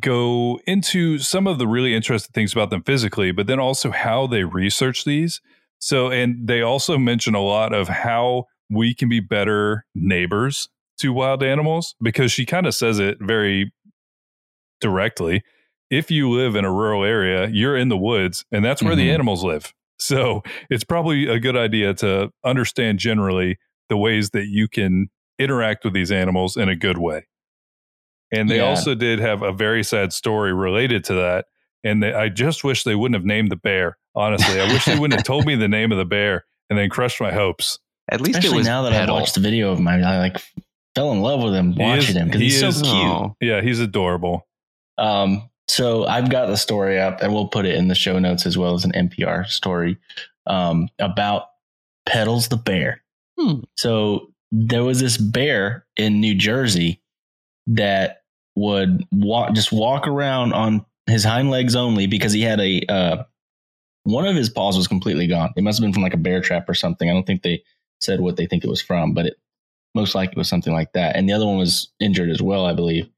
go 0.00 0.58
into 0.66 1.18
some 1.18 1.46
of 1.46 1.58
the 1.58 1.66
really 1.66 1.94
interesting 1.94 2.32
things 2.32 2.52
about 2.52 2.70
them 2.70 2.82
physically, 2.82 3.32
but 3.32 3.46
then 3.46 3.60
also 3.60 3.90
how 3.90 4.26
they 4.26 4.44
research 4.44 5.04
these. 5.04 5.40
So, 5.78 6.10
and 6.10 6.48
they 6.48 6.62
also 6.62 6.98
mention 6.98 7.34
a 7.34 7.42
lot 7.42 7.72
of 7.72 7.88
how 7.88 8.46
we 8.70 8.94
can 8.94 9.08
be 9.08 9.20
better 9.20 9.84
neighbors 9.94 10.68
to 10.98 11.12
wild 11.12 11.42
animals 11.42 11.94
because 12.00 12.32
she 12.32 12.46
kind 12.46 12.66
of 12.66 12.74
says 12.74 12.98
it 12.98 13.18
very 13.20 13.72
directly. 14.80 15.42
If 15.90 16.10
you 16.10 16.30
live 16.30 16.56
in 16.56 16.64
a 16.64 16.72
rural 16.72 17.04
area, 17.04 17.48
you're 17.48 17.76
in 17.76 17.88
the 17.88 17.96
woods, 17.96 18.44
and 18.50 18.64
that's 18.64 18.82
where 18.82 18.96
the 18.96 19.08
Mhm. 19.08 19.14
animals 19.14 19.44
live. 19.44 19.72
So, 19.98 20.42
it's 20.68 20.84
probably 20.84 21.26
a 21.26 21.38
good 21.38 21.56
idea 21.56 21.94
to 21.94 22.30
understand 22.44 22.98
generally 22.98 23.56
the 23.88 23.96
ways 23.96 24.30
that 24.30 24.46
you 24.48 24.68
can 24.68 25.08
interact 25.38 25.84
with 25.84 25.94
these 25.94 26.10
animals 26.12 26.56
in 26.56 26.68
a 26.68 26.76
good 26.76 26.98
way. 26.98 27.26
And 28.32 28.50
they 28.50 28.56
Yeah. 28.56 28.64
also 28.68 28.94
did 28.94 29.20
have 29.20 29.42
a 29.42 29.52
very 29.52 29.84
sad 29.84 30.12
story 30.12 30.52
related 30.52 31.04
to 31.04 31.14
that. 31.14 31.46
And 31.84 32.02
they, 32.02 32.12
I 32.12 32.28
just 32.28 32.64
wish 32.64 32.82
they 32.82 32.94
wouldn't 32.96 33.14
have 33.14 33.24
named 33.24 33.50
the 33.52 33.56
bear. 33.56 33.96
Honestly, 34.14 34.60
I 34.60 34.64
wish 34.72 34.84
they 34.86 34.98
wouldn't 34.98 35.20
have 35.20 35.24
told 35.26 35.46
me 35.46 35.54
the 35.54 35.68
name 35.68 35.92
of 35.92 35.98
the 35.98 36.04
bear 36.04 36.44
and 36.68 36.78
then 36.78 36.88
crushed 36.90 37.20
my 37.20 37.32
hopes. 37.32 37.78
At 38.10 38.20
least 38.20 38.38
Especially 38.38 38.56
it 38.56 38.58
was 38.60 38.66
now 38.66 38.82
that 38.82 38.92
Petal. 38.92 39.14
I 39.16 39.20
watched 39.20 39.34
the 39.34 39.40
video 39.40 39.70
of 39.70 39.78
him, 39.78 39.86
I, 39.86 40.00
I 40.00 40.18
like 40.18 40.38
fell 40.96 41.12
in 41.12 41.20
love 41.20 41.42
with 41.42 41.54
him 41.54 41.72
He 41.72 41.82
watching 41.82 42.10
is- 42.10 42.16
him 42.16 42.26
because 42.26 42.40
he 42.40 42.46
he's 42.46 42.58
so 42.60 42.68
is- 42.68 42.82
cute. 42.82 42.94
Oh, 42.94 43.36
Yeah, 43.40 43.60
he's 43.62 43.78
adorable. 43.80 44.46
Um, 44.98 45.48
so 45.68 46.06
I've 46.06 46.30
got 46.30 46.46
the 46.46 46.56
story 46.56 46.98
up, 47.00 47.22
and 47.22 47.32
we'll 47.32 47.48
put 47.48 47.66
it 47.66 47.74
in 47.74 47.88
the 47.88 47.94
show 47.94 48.18
notes 48.18 48.46
as 48.46 48.56
well 48.56 48.74
as 48.74 48.84
an 48.84 48.92
NPR 48.92 49.46
story 49.46 49.98
um, 50.46 50.88
about 50.98 51.48
Pedals 52.06 52.48
the 52.48 52.56
bear. 52.56 53.02
Hmm. 53.38 53.60
So 53.76 54.32
there 54.52 54.84
was 54.84 55.00
this 55.00 55.16
bear 55.16 55.86
in 55.96 56.20
New 56.20 56.34
Jersey 56.34 57.00
that 57.66 58.22
would 58.54 59.04
walk, 59.10 59.54
just 59.54 59.72
walk 59.72 60.06
around 60.06 60.52
on 60.52 60.86
his 61.06 61.24
hind 61.24 61.50
legs 61.50 61.74
only 61.74 62.06
because 62.06 62.32
he 62.32 62.42
had 62.42 62.60
a 62.60 62.80
uh, 62.88 63.24
one 64.04 64.24
of 64.26 64.36
his 64.36 64.48
paws 64.48 64.76
was 64.76 64.86
completely 64.86 65.26
gone. 65.26 65.52
It 65.56 65.64
must 65.64 65.78
have 65.78 65.84
been 65.84 65.92
from 65.92 66.02
like 66.02 66.14
a 66.14 66.18
bear 66.18 66.40
trap 66.40 66.68
or 66.68 66.74
something. 66.74 67.10
I 67.10 67.12
don't 67.12 67.26
think 67.26 67.42
they 67.42 67.62
said 68.00 68.20
what 68.20 68.36
they 68.36 68.46
think 68.46 68.64
it 68.64 68.70
was 68.70 68.80
from, 68.80 69.14
but 69.14 69.26
it 69.26 69.36
most 69.94 70.14
likely 70.14 70.38
was 70.38 70.48
something 70.48 70.72
like 70.72 70.92
that. 70.92 71.16
And 71.16 71.28
the 71.28 71.32
other 71.32 71.46
one 71.46 71.58
was 71.58 71.88
injured 71.98 72.30
as 72.30 72.40
well, 72.40 72.66
I 72.66 72.72
believe. 72.72 73.08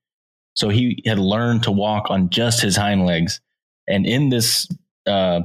So 0.58 0.70
he 0.70 1.00
had 1.06 1.20
learned 1.20 1.62
to 1.62 1.70
walk 1.70 2.10
on 2.10 2.30
just 2.30 2.60
his 2.60 2.74
hind 2.74 3.06
legs. 3.06 3.40
And 3.86 4.04
in 4.04 4.28
this 4.28 4.66
uh, 5.06 5.42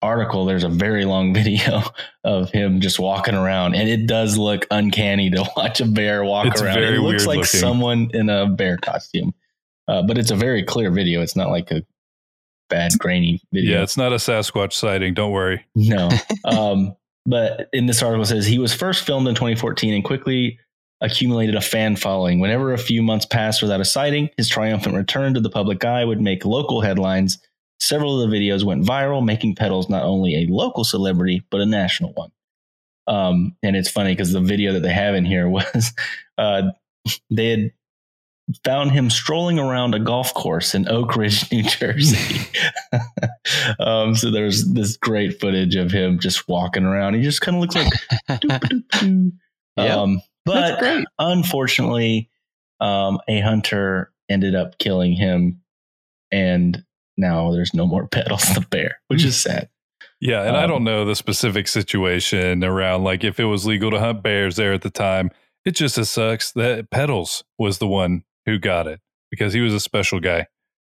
article, 0.00 0.44
there's 0.44 0.62
a 0.62 0.68
very 0.68 1.04
long 1.04 1.34
video 1.34 1.82
of 2.22 2.48
him 2.52 2.80
just 2.80 3.00
walking 3.00 3.34
around, 3.34 3.74
and 3.74 3.88
it 3.88 4.06
does 4.06 4.38
look 4.38 4.68
uncanny 4.70 5.30
to 5.30 5.44
watch 5.56 5.80
a 5.80 5.84
bear 5.84 6.24
walk 6.24 6.46
It's 6.46 6.62
around. 6.62 6.78
it 6.78 7.00
looks 7.00 7.26
like 7.26 7.38
looking. 7.38 7.60
someone 7.60 8.10
in 8.14 8.30
a 8.30 8.46
bear 8.46 8.76
costume, 8.76 9.34
uh, 9.88 10.04
but 10.04 10.16
it's 10.16 10.30
a 10.30 10.36
very 10.36 10.62
clear 10.62 10.92
video. 10.92 11.22
It's 11.22 11.34
not 11.34 11.50
like 11.50 11.72
a 11.72 11.82
bad 12.68 12.92
grainy 13.00 13.42
video. 13.52 13.78
Yeah, 13.78 13.82
it's 13.82 13.96
not 13.96 14.12
a 14.12 14.16
Sasquatch 14.16 14.74
sighting. 14.74 15.12
Don't 15.12 15.32
worry. 15.32 15.66
No. 15.74 16.08
um, 16.44 16.94
but 17.26 17.68
in 17.72 17.86
this 17.86 18.00
article 18.00 18.22
it 18.22 18.26
says 18.26 18.46
he 18.46 18.60
was 18.60 18.72
first 18.72 19.04
filmed 19.04 19.26
in 19.26 19.34
2014 19.34 19.92
and 19.92 20.04
quickly 20.04 20.60
accumulated 21.00 21.54
a 21.54 21.60
fan 21.60 21.96
following. 21.96 22.40
Whenever 22.40 22.72
a 22.72 22.78
few 22.78 23.02
months 23.02 23.26
passed 23.26 23.62
without 23.62 23.80
a 23.80 23.84
sighting, 23.84 24.30
his 24.36 24.48
triumphant 24.48 24.94
return 24.94 25.34
to 25.34 25.40
the 25.40 25.50
public 25.50 25.84
eye 25.84 26.04
would 26.04 26.20
make 26.20 26.44
local 26.44 26.80
headlines. 26.80 27.38
Several 27.78 28.20
of 28.20 28.30
the 28.30 28.36
videos 28.36 28.64
went 28.64 28.84
viral, 28.84 29.24
making 29.24 29.54
Pedals 29.54 29.88
not 29.88 30.04
only 30.04 30.36
a 30.36 30.52
local 30.52 30.84
celebrity, 30.84 31.42
but 31.50 31.60
a 31.60 31.66
national 31.66 32.12
one. 32.12 32.30
Um, 33.06 33.56
and 33.62 33.74
it's 33.74 33.90
funny 33.90 34.12
because 34.12 34.32
the 34.32 34.40
video 34.40 34.74
that 34.74 34.80
they 34.80 34.92
have 34.92 35.14
in 35.14 35.24
here 35.24 35.48
was 35.48 35.92
uh, 36.38 36.70
they 37.30 37.48
had 37.48 37.72
found 38.64 38.90
him 38.90 39.10
strolling 39.10 39.58
around 39.58 39.94
a 39.94 40.00
golf 40.00 40.34
course 40.34 40.74
in 40.74 40.88
Oak 40.88 41.16
Ridge, 41.16 41.50
New 41.52 41.62
Jersey. 41.62 42.48
um, 43.80 44.16
so 44.16 44.30
there's 44.30 44.66
this 44.72 44.96
great 44.96 45.40
footage 45.40 45.76
of 45.76 45.90
him 45.90 46.18
just 46.18 46.48
walking 46.48 46.84
around. 46.84 47.14
He 47.14 47.22
just 47.22 47.40
kind 47.40 47.56
of 47.56 47.60
looks 47.60 47.74
like, 47.76 47.92
doop-a-doop-doo. 48.40 49.32
Yep. 49.76 49.96
um, 49.96 50.20
but 50.44 50.82
unfortunately, 51.18 52.30
um, 52.80 53.18
a 53.28 53.40
hunter 53.40 54.12
ended 54.28 54.54
up 54.54 54.78
killing 54.78 55.12
him, 55.12 55.60
and 56.32 56.84
now 57.16 57.52
there's 57.52 57.74
no 57.74 57.86
more 57.86 58.06
pedals 58.12 58.54
the 58.54 58.66
bear, 58.70 59.00
which 59.08 59.24
is 59.24 59.40
sad. 59.40 59.68
Yeah, 60.20 60.42
and 60.42 60.56
I 60.56 60.64
Um, 60.64 60.70
don't 60.70 60.84
know 60.84 61.04
the 61.04 61.16
specific 61.16 61.66
situation 61.66 62.62
around 62.62 63.04
like 63.04 63.24
if 63.24 63.40
it 63.40 63.44
was 63.46 63.64
legal 63.66 63.90
to 63.90 63.98
hunt 63.98 64.22
bears 64.22 64.56
there 64.56 64.72
at 64.72 64.82
the 64.82 64.90
time. 64.90 65.30
It 65.64 65.72
just 65.72 65.98
it 65.98 66.06
sucks 66.06 66.52
that 66.52 66.90
Pedals 66.90 67.44
was 67.58 67.78
the 67.78 67.86
one 67.86 68.24
who 68.46 68.58
got 68.58 68.86
it 68.86 69.00
because 69.30 69.52
he 69.52 69.60
was 69.60 69.74
a 69.74 69.80
special 69.80 70.18
guy. 70.20 70.46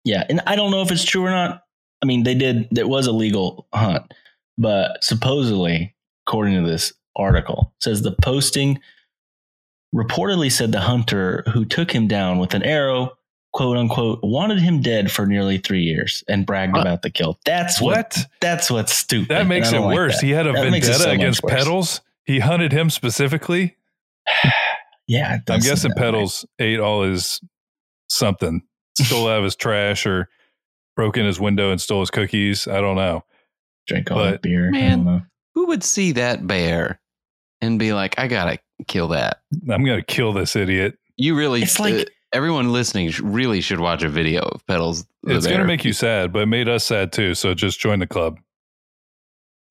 Yeah, 0.05 0.23
and 0.29 0.41
I 0.45 0.55
don't 0.55 0.69
know 0.71 0.81
if 0.83 0.91
it's 0.91 1.03
true 1.03 1.25
or 1.25 1.31
not. 1.31 1.63
I 2.03 2.05
mean, 2.05 2.23
they 2.23 2.35
did. 2.35 2.67
It 2.77 2.87
was 2.87 3.07
a 3.07 3.11
legal 3.11 3.67
hunt, 3.73 4.13
but 4.59 5.03
supposedly, 5.03 5.95
according 6.27 6.55
to 6.63 6.69
this 6.69 6.93
article, 7.15 7.73
says 7.81 8.03
the 8.03 8.15
posting 8.21 8.79
reportedly 9.95 10.51
said 10.51 10.71
the 10.71 10.81
hunter 10.81 11.43
who 11.53 11.65
took 11.65 11.91
him 11.93 12.07
down 12.07 12.39
with 12.39 12.53
an 12.53 12.63
arrow, 12.63 13.11
quote 13.53 13.77
unquote, 13.77 14.19
wanted 14.23 14.59
him 14.59 14.81
dead 14.81 15.11
for 15.11 15.25
nearly 15.25 15.57
three 15.57 15.81
years 15.83 16.23
and 16.27 16.45
bragged 16.45 16.73
What? 16.73 16.81
about 16.81 17.01
the 17.01 17.09
kill. 17.09 17.39
That's 17.45 17.81
what. 17.81 17.95
What? 17.97 18.17
That's 18.41 18.69
what's 18.69 18.93
stupid. 18.93 19.29
That 19.29 19.47
makes 19.47 19.69
it 19.69 19.73
don't 19.73 19.85
like 19.85 19.95
worse. 19.95 20.19
that. 20.19 20.25
He 20.25 20.31
had 20.31 20.47
a 20.47 20.53
That 20.53 20.63
vendetta 20.63 20.93
so 20.93 21.09
against 21.11 21.43
worse. 21.43 21.53
Pedals. 21.53 22.01
He 22.25 22.39
hunted 22.39 22.71
him 22.71 22.89
specifically. 22.89 23.75
Yeah, 25.07 25.37
it 25.37 25.41
I'm 25.49 25.59
guessing 25.59 25.89
that 25.95 25.97
way. 25.99 26.05
Pedals 26.05 26.45
ate 26.59 26.79
all 26.79 27.01
his 27.01 27.41
something, 28.09 28.61
stole 28.95 29.27
out 29.27 29.39
of 29.39 29.43
his 29.43 29.55
trash, 29.55 30.05
or 30.05 30.29
broke 30.95 31.17
in 31.17 31.25
his 31.25 31.39
window 31.39 31.71
and 31.71 31.81
stole 31.81 32.01
his 32.01 32.11
cookies. 32.11 32.67
I 32.67 32.79
don't 32.79 32.95
know. 32.95 33.23
Drink 33.87 34.11
all 34.11 34.19
the 34.23 34.31
but- 34.33 34.43
beer. 34.43 34.69
Man. 34.69 35.25
Who 35.55 35.65
would 35.65 35.83
see 35.83 36.11
that 36.11 36.45
bear 36.45 37.01
and 37.59 37.79
be 37.79 37.91
like, 37.91 38.19
I 38.19 38.27
gotta 38.27 38.59
kill 38.87 39.09
that? 39.09 39.41
I'm 39.69 39.83
gonna 39.83 40.01
kill 40.01 40.33
this 40.33 40.55
idiot. 40.55 40.97
You 41.17 41.35
really, 41.35 41.63
It's 41.63 41.79
like- 41.79 41.93
uh, 41.93 42.05
everyone 42.33 42.71
listening 42.71 43.11
really 43.21 43.61
should 43.61 43.79
watch 43.79 44.03
a 44.03 44.09
video 44.09 44.41
of 44.43 44.65
Pedals. 44.67 45.05
the 45.23 45.35
It's 45.35 45.47
gonna 45.47 45.65
make 45.65 45.83
you 45.83 45.93
sad, 45.93 46.31
but 46.31 46.43
it 46.43 46.45
made 46.47 46.69
us 46.69 46.85
sad 46.85 47.11
too. 47.11 47.35
So 47.35 47.53
just 47.53 47.79
join 47.79 47.99
the 47.99 48.07
club. 48.07 48.39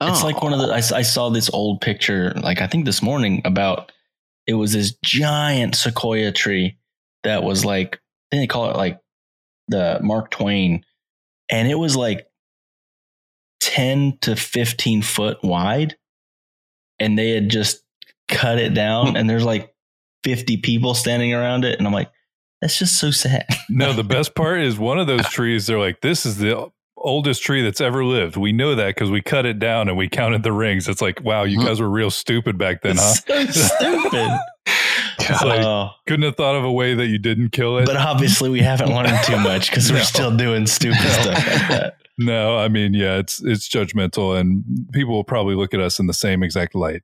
It's 0.00 0.22
like 0.22 0.42
one 0.42 0.52
of 0.52 0.60
the. 0.60 0.66
I, 0.72 0.98
I 0.98 1.02
saw 1.02 1.28
this 1.28 1.50
old 1.50 1.80
picture, 1.80 2.32
like 2.36 2.60
I 2.60 2.68
think 2.68 2.84
this 2.84 3.02
morning, 3.02 3.42
about 3.44 3.90
it 4.46 4.54
was 4.54 4.72
this 4.72 4.92
giant 5.02 5.74
sequoia 5.74 6.30
tree 6.30 6.78
that 7.24 7.42
was 7.42 7.64
like, 7.64 8.00
I 8.32 8.36
they 8.36 8.46
call 8.46 8.70
it 8.70 8.76
like 8.76 9.00
the 9.66 9.98
Mark 10.00 10.30
Twain, 10.30 10.84
and 11.50 11.68
it 11.68 11.74
was 11.74 11.96
like 11.96 12.28
ten 13.60 14.18
to 14.20 14.36
fifteen 14.36 15.02
foot 15.02 15.42
wide, 15.42 15.96
and 17.00 17.18
they 17.18 17.30
had 17.30 17.48
just 17.48 17.82
cut 18.28 18.58
it 18.58 18.74
down, 18.74 19.16
and 19.16 19.28
there's 19.28 19.44
like 19.44 19.74
fifty 20.24 20.56
people 20.56 20.94
standing 20.94 21.34
around 21.34 21.64
it, 21.64 21.78
and 21.78 21.86
I'm 21.86 21.92
like, 21.92 22.10
that's 22.60 22.78
just 22.78 22.98
so 22.98 23.10
sad. 23.10 23.46
No, 23.70 23.92
the 23.92 24.04
best 24.04 24.34
part 24.34 24.60
is 24.60 24.78
one 24.78 24.98
of 24.98 25.06
those 25.06 25.28
trees. 25.30 25.66
They're 25.66 25.78
like, 25.78 26.00
this 26.00 26.24
is 26.26 26.36
the 26.38 26.70
oldest 26.96 27.42
tree 27.42 27.62
that's 27.62 27.80
ever 27.80 28.04
lived. 28.04 28.36
We 28.36 28.50
know 28.52 28.74
that 28.74 28.88
because 28.88 29.10
we 29.10 29.22
cut 29.22 29.46
it 29.46 29.58
down 29.60 29.88
and 29.88 29.96
we 29.96 30.08
counted 30.08 30.42
the 30.42 30.50
rings. 30.52 30.88
It's 30.88 31.00
like, 31.00 31.22
wow, 31.22 31.44
you 31.44 31.58
Mhm. 31.60 31.66
guys 31.66 31.80
were 31.80 31.88
real 31.88 32.10
stupid 32.10 32.58
back 32.58 32.82
then, 32.82 32.96
huh? 32.98 33.14
So 33.14 33.46
stupid. 33.46 34.38
It's 35.20 35.42
like, 35.44 35.60
Oh. 35.62 35.90
couldn't 36.06 36.24
have 36.24 36.36
thought 36.36 36.54
of 36.56 36.64
a 36.64 36.72
way 36.72 36.94
that 36.94 37.06
you 37.08 37.18
didn't 37.18 37.50
kill 37.50 37.76
it. 37.78 37.84
But 37.86 37.96
obviously, 37.96 38.48
we 38.48 38.60
haven't 38.60 38.88
learned 38.88 39.18
too 39.24 39.36
much 39.42 39.68
because 39.70 39.90
we're 39.92 39.98
No. 39.98 40.04
still 40.04 40.34
doing 40.36 40.66
stupid 40.66 40.98
No. 41.02 41.10
stuff 41.10 41.34
like 41.46 41.68
that. 41.68 41.94
no, 42.18 42.56
I 42.56 42.68
mean, 42.68 42.94
yeah, 42.94 43.18
it's 43.18 43.42
it's 43.44 43.68
judgmental, 43.68 44.38
and 44.38 44.64
people 44.92 45.12
will 45.12 45.24
probably 45.24 45.54
look 45.54 45.74
at 45.74 45.80
us 45.80 45.98
in 45.98 46.06
the 46.06 46.14
same 46.14 46.42
exact 46.42 46.74
light. 46.74 47.02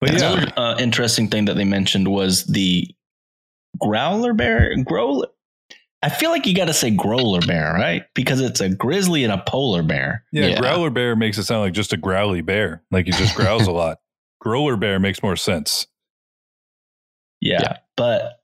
But 0.00 0.12
yeah, 0.12 0.32
Another 0.32 0.52
uh, 0.56 0.76
interesting 0.78 1.28
thing 1.28 1.46
that 1.46 1.56
they 1.56 1.64
mentioned 1.64 2.08
was 2.08 2.44
the 2.44 2.88
growler 3.80 4.34
bear. 4.34 4.74
Growler. 4.84 5.28
I 6.02 6.10
feel 6.10 6.30
like 6.30 6.46
you 6.46 6.54
got 6.54 6.66
to 6.66 6.74
say 6.74 6.90
growler 6.90 7.40
bear, 7.40 7.72
right? 7.72 8.02
Because 8.14 8.40
it's 8.40 8.60
a 8.60 8.68
grizzly 8.68 9.24
and 9.24 9.32
a 9.32 9.42
polar 9.46 9.82
bear. 9.82 10.24
yeah, 10.32 10.48
Yeah. 10.48 10.60
growler 10.60 10.90
bear 10.90 11.16
makes 11.16 11.38
it 11.38 11.44
sound 11.44 11.62
like 11.62 11.72
just 11.72 11.94
a 11.94 11.96
growly 11.96 12.42
bear, 12.42 12.82
like 12.90 13.06
he 13.06 13.12
just 13.12 13.34
growls 13.36 13.66
a 13.66 13.72
lot. 13.72 14.00
Growler 14.40 14.76
bear 14.76 14.98
makes 15.00 15.22
more 15.22 15.36
sense. 15.36 15.86
Yeah, 17.40 17.60
Yeah. 17.62 17.76
but 17.96 18.40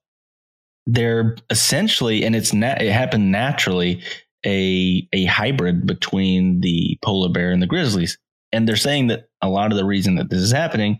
they're 0.87 1.37
essentially, 1.51 2.25
and 2.25 2.35
it's 2.35 2.53
na- 2.55 2.77
it 2.81 2.91
happened 2.93 3.31
naturally, 3.31 4.03
a 4.47 5.07
a 5.13 5.27
hybrid 5.27 5.87
between 5.87 6.63
the 6.63 6.99
polar 7.03 7.29
bear 7.29 7.53
and 7.53 7.61
the 7.63 7.67
grizzlies. 7.67 8.19
And 8.53 8.67
they're 8.67 8.77
saying 8.77 9.09
that 9.09 9.29
a 9.43 9.49
lot 9.51 9.71
of 9.71 9.77
the 9.77 9.85
reason 9.85 10.15
that 10.17 10.31
this 10.31 10.41
is 10.41 10.51
happening 10.51 10.99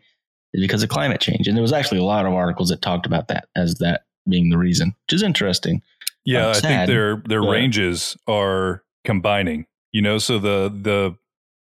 is 0.53 0.61
because 0.61 0.83
of 0.83 0.89
climate 0.89 1.21
change. 1.21 1.47
And 1.47 1.57
there 1.57 1.63
was 1.63 1.73
actually 1.73 1.99
a 1.99 2.05
lot 2.05 2.27
of 2.27 2.33
articles 2.33 2.69
that 2.71 2.83
talked 2.83 3.07
about 3.07 3.29
that 3.29 3.49
as 3.57 3.77
that 3.77 4.03
being 4.29 4.51
the 4.51 4.59
reason, 4.59 4.95
which 5.07 5.15
is 5.15 5.23
interesting. 5.23 5.83
Yeah, 6.25 6.47
Uh, 6.47 6.51
I 6.51 6.53
think 6.55 6.87
their 6.87 7.23
their 7.27 7.41
but- 7.43 7.51
ranges 7.51 8.17
are 8.27 8.83
combining. 9.05 9.67
You 9.93 10.03
know, 10.03 10.19
so 10.19 10.39
the 10.39 10.69
the 10.75 11.17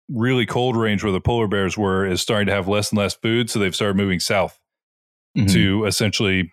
really 0.09 0.45
cold 0.45 0.75
range 0.75 1.03
where 1.03 1.11
the 1.11 1.21
polar 1.21 1.47
bears 1.47 1.77
were 1.77 2.05
is 2.05 2.19
starting 2.21 2.47
to 2.47 2.53
have 2.53 2.67
less 2.67 2.91
and 2.91 2.97
less 2.97 3.13
food, 3.13 3.49
so 3.49 3.59
they've 3.59 3.75
started 3.75 3.95
moving 3.95 4.19
south 4.19 4.59
Mhm. 5.37 5.51
to 5.53 5.85
essentially 5.85 6.51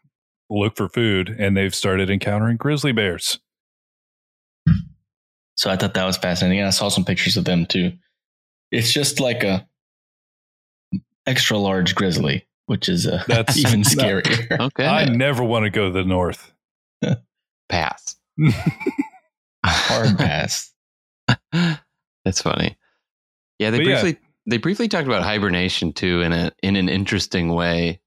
look 0.51 0.77
for 0.77 0.89
food, 0.89 1.35
and 1.39 1.57
they've 1.57 1.75
started 1.75 2.09
encountering 2.11 2.57
grizzly 2.59 2.93
bears. 2.93 3.41
So 5.57 5.71
I 5.71 5.77
thought 5.77 5.95
that 5.95 6.05
was 6.05 6.17
fascinating. 6.19 6.59
And 6.61 6.67
I 6.69 6.71
saw 6.71 6.89
some 6.89 7.05
pictures 7.05 7.37
of 7.37 7.45
them 7.47 7.67
too. 7.67 7.93
It's 8.71 8.93
just 8.93 9.21
like 9.21 9.43
a 9.43 9.67
extra 11.27 11.57
large 11.59 11.95
grizzly, 11.95 12.47
which 12.67 12.89
is 12.89 13.07
uh, 13.07 13.23
That's- 13.29 13.57
even 13.59 13.83
scarier. 13.83 14.59
okay. 14.61 14.87
I 14.87 15.07
never 15.07 15.43
want 15.45 15.65
to 15.65 15.71
go 15.71 15.87
to 15.87 15.93
the 15.93 16.05
north. 16.05 16.53
pass. 17.69 18.17
Hard 19.65 20.17
pass. 20.19 20.73
That's 22.25 22.41
funny. 22.41 22.77
Yeah, 23.59 23.71
they 23.71 23.79
But 23.79 23.87
yeah. 23.87 24.01
briefly 24.03 24.21
they 24.47 24.59
briefly 24.59 24.87
talked 24.89 25.07
about 25.09 25.23
hibernation 25.25 25.93
too 25.93 26.23
in 26.23 26.33
a 26.33 26.53
in 26.63 26.77
an 26.77 26.89
interesting 26.89 27.49
way. 27.49 28.01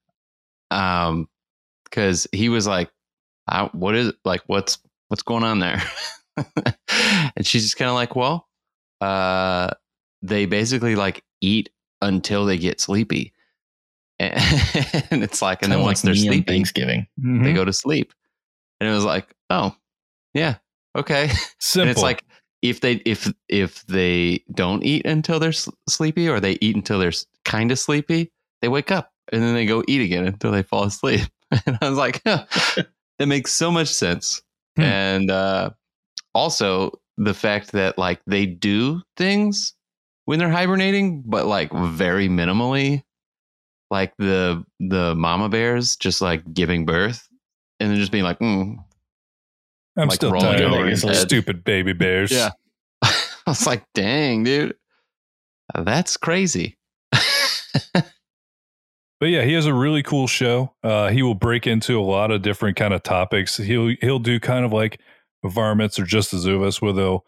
Um, 0.71 1.27
because 1.83 2.27
he 2.31 2.49
was 2.49 2.67
like, 2.67 2.91
I, 3.47 3.63
"What 3.73 3.95
is 3.95 4.13
like 4.23 4.41
what's 4.47 4.77
what's 5.07 5.23
going 5.23 5.43
on 5.43 5.59
there?" 5.59 5.81
and 6.37 7.45
she's 7.45 7.63
just 7.63 7.77
kind 7.77 7.89
of 7.89 7.95
like, 7.95 8.15
"Well, 8.15 8.47
uh, 9.01 9.71
they 10.21 10.45
basically 10.45 10.95
like 10.95 11.23
eat 11.41 11.69
until 12.01 12.45
they 12.45 12.57
get 12.57 12.79
sleepy." 12.81 13.33
And 14.19 15.23
it's 15.23 15.41
like, 15.41 15.63
and 15.63 15.71
then 15.71 15.81
once 15.81 16.03
like 16.03 16.13
they're 16.13 16.21
me 16.21 16.27
sleeping, 16.27 16.43
Thanksgiving. 16.55 17.07
they 17.17 17.29
Mhm. 17.51 17.55
go 17.55 17.65
to 17.65 17.73
sleep. 17.73 18.13
and 18.79 18.89
it 18.89 18.93
was 18.93 19.03
like, 19.05 19.33
oh, 19.49 19.75
yeah, 20.33 20.55
okay. 20.95 21.29
Simple. 21.59 21.81
And 21.81 21.89
it's 21.89 22.01
like 22.01 22.23
if 22.61 22.81
they 22.81 22.93
if 23.05 23.31
if 23.47 23.85
they 23.87 24.43
don't 24.53 24.83
eat 24.83 25.05
until 25.05 25.39
they're 25.39 25.53
sleepy, 25.87 26.27
or 26.27 26.39
they 26.41 26.57
eat 26.61 26.75
until 26.75 26.99
they're 26.99 27.13
kind 27.45 27.71
of 27.71 27.79
sleepy, 27.79 28.31
they 28.61 28.67
wake 28.67 28.91
up 28.91 29.11
and 29.31 29.41
then 29.41 29.53
they 29.53 29.65
go 29.65 29.83
eat 29.87 30.01
again 30.01 30.25
until 30.27 30.51
they 30.51 30.63
fall 30.63 30.83
asleep. 30.83 31.21
And 31.65 31.77
I 31.81 31.89
was 31.89 31.97
like, 31.97 32.21
huh, 32.25 32.45
that 33.17 33.27
makes 33.27 33.51
so 33.53 33.71
much 33.71 33.87
sense. 33.87 34.41
Hmm. 34.75 34.83
And 34.83 35.31
uh, 35.31 35.69
also 36.35 36.99
the 37.17 37.33
fact 37.33 37.71
that 37.71 37.97
like 37.97 38.19
they 38.27 38.45
do 38.45 39.01
things 39.17 39.73
when 40.29 40.37
they're 40.37 40.47
hibernating, 40.47 41.23
but 41.25 41.47
like 41.47 41.73
very 41.73 42.29
minimally, 42.29 43.01
like 43.89 44.13
the 44.19 44.63
the 44.79 45.15
mama 45.15 45.49
bears 45.49 45.95
just 45.95 46.21
like 46.21 46.53
giving 46.53 46.85
birth 46.85 47.27
and 47.79 47.89
then 47.89 47.97
just 47.97 48.11
being 48.11 48.23
like, 48.23 48.37
mm. 48.37 48.77
I'm 49.97 50.07
like 50.07 50.13
still 50.13 50.31
tired 50.33 50.61
of 50.61 50.85
his 50.85 51.19
stupid 51.19 51.63
baby 51.63 51.93
bears. 51.93 52.29
Yeah. 52.29 52.51
I 53.01 53.11
was 53.47 53.65
like, 53.65 53.83
dang, 53.95 54.43
dude, 54.43 54.75
that's 55.73 56.15
crazy. 56.15 56.77
But 59.19 59.25
yeah, 59.25 59.43
he 59.43 59.51
has 59.53 59.65
a 59.65 59.73
really 59.73 60.01
cool 60.01 60.27
show. 60.27 60.73
Uh, 60.81 61.09
he 61.09 61.23
will 61.23 61.35
break 61.35 61.67
into 61.67 61.99
a 61.99 62.01
lot 62.01 62.31
of 62.31 62.41
different 62.41 62.77
kind 62.77 62.93
of 62.93 63.03
topics. 63.03 63.57
He'll 63.57 63.93
he'll 63.99 64.19
do 64.19 64.39
kind 64.39 64.63
of 64.63 64.71
like 64.71 65.01
varmints 65.43 65.99
or 65.99 66.05
just 66.05 66.31
the 66.31 66.37
Zuvas, 66.37 66.81
where 66.81 66.93
they'll 66.93 67.25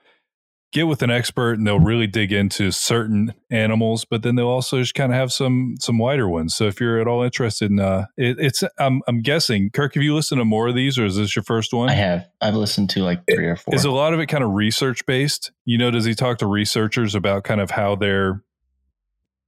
get 0.72 0.88
with 0.88 1.02
an 1.02 1.12
expert 1.12 1.54
and 1.58 1.68
they'll 1.68 1.80
really 1.80 2.08
dig 2.08 2.32
into 2.32 2.72
certain 2.72 3.34
animals, 3.50 4.06
but 4.06 4.24
then 4.24 4.36
they'll 4.36 4.48
also 4.48 4.80
just 4.80 4.96
kind 4.96 5.12
of 5.12 5.18
have 5.18 5.32
some 5.32 5.76
some 5.80 5.98
wider 5.98 6.28
ones. 6.30 6.56
So 6.56 6.66
if 6.66 6.80
you're 6.80 7.00
at 7.00 7.08
all 7.08 7.24
interested 7.24 7.72
in, 7.72 7.80
uh, 7.80 8.06
it, 8.18 8.38
it's 8.40 8.64
I'm 8.80 9.02
I'm 9.08 9.22
guessing, 9.22 9.70
Kirk, 9.72 9.96
have 9.96 10.04
you 10.04 10.16
listened 10.16 10.40
to 10.40 10.46
more 10.46 10.70
of 10.70 10.76
these, 10.76 10.98
or 10.98 11.06
is 11.06 11.18
this 11.18 11.36
your 11.36 11.44
first 11.44 11.74
one? 11.74 11.90
I 11.90 11.94
have. 11.94 12.28
I've 12.40 12.56
listened 12.56 12.90
to 12.92 13.02
like 13.04 13.22
three 13.30 13.48
or 13.48 13.56
four. 13.56 13.76
Is 13.76 13.86
a 13.86 13.92
lot 13.92 14.14
of 14.14 14.20
it 14.20 14.28
kind 14.28 14.44
of 14.44 14.52
research 14.52 15.06
based? 15.06 15.52
You 15.66 15.78
know, 15.78 15.92
does 15.92 16.06
he 16.06 16.16
talk 16.16 16.38
to 16.40 16.48
researchers 16.48 17.16
about 17.16 17.44
kind 17.44 17.62
of 17.62 17.72
how 17.72 17.96
they're 17.96 18.42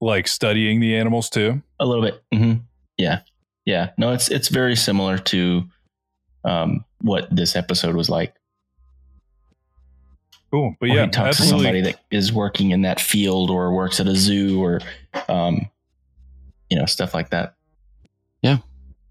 like 0.01 0.27
studying 0.27 0.79
the 0.79 0.95
animals 0.95 1.29
too? 1.29 1.61
a 1.79 1.85
little 1.85 2.03
bit. 2.03 2.21
hmm 2.33 2.53
Yeah, 2.97 3.21
yeah. 3.65 3.91
No, 3.97 4.11
it's 4.11 4.29
it's 4.29 4.49
very 4.49 4.75
similar 4.75 5.17
to 5.17 5.63
um, 6.45 6.83
what 7.01 7.33
this 7.33 7.55
episode 7.55 7.95
was 7.95 8.09
like. 8.09 8.35
Cool. 10.53 10.75
But 10.79 10.91
Or 10.91 10.93
yeah, 10.93 11.05
he 11.05 11.09
talks 11.09 11.37
to 11.37 11.43
somebody 11.43 11.81
that 11.81 11.95
is 12.11 12.31
working 12.31 12.69
in 12.69 12.83
that 12.83 13.01
field 13.01 13.49
or 13.49 13.73
works 13.73 13.99
at 13.99 14.05
a 14.05 14.15
zoo 14.15 14.63
or, 14.63 14.81
um, 15.27 15.67
you 16.69 16.77
know, 16.77 16.85
stuff 16.85 17.15
like 17.15 17.31
that. 17.31 17.55
Yeah. 18.43 18.57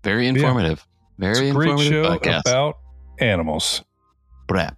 Very 0.04 0.28
informative. 0.28 0.87
It's 1.18 1.38
Very 1.38 1.49
a 1.50 1.52
great 1.52 1.70
informative 1.70 2.04
show 2.04 2.16
podcast. 2.16 2.42
about 2.42 2.78
animals. 3.18 3.82
Brap. 4.46 4.76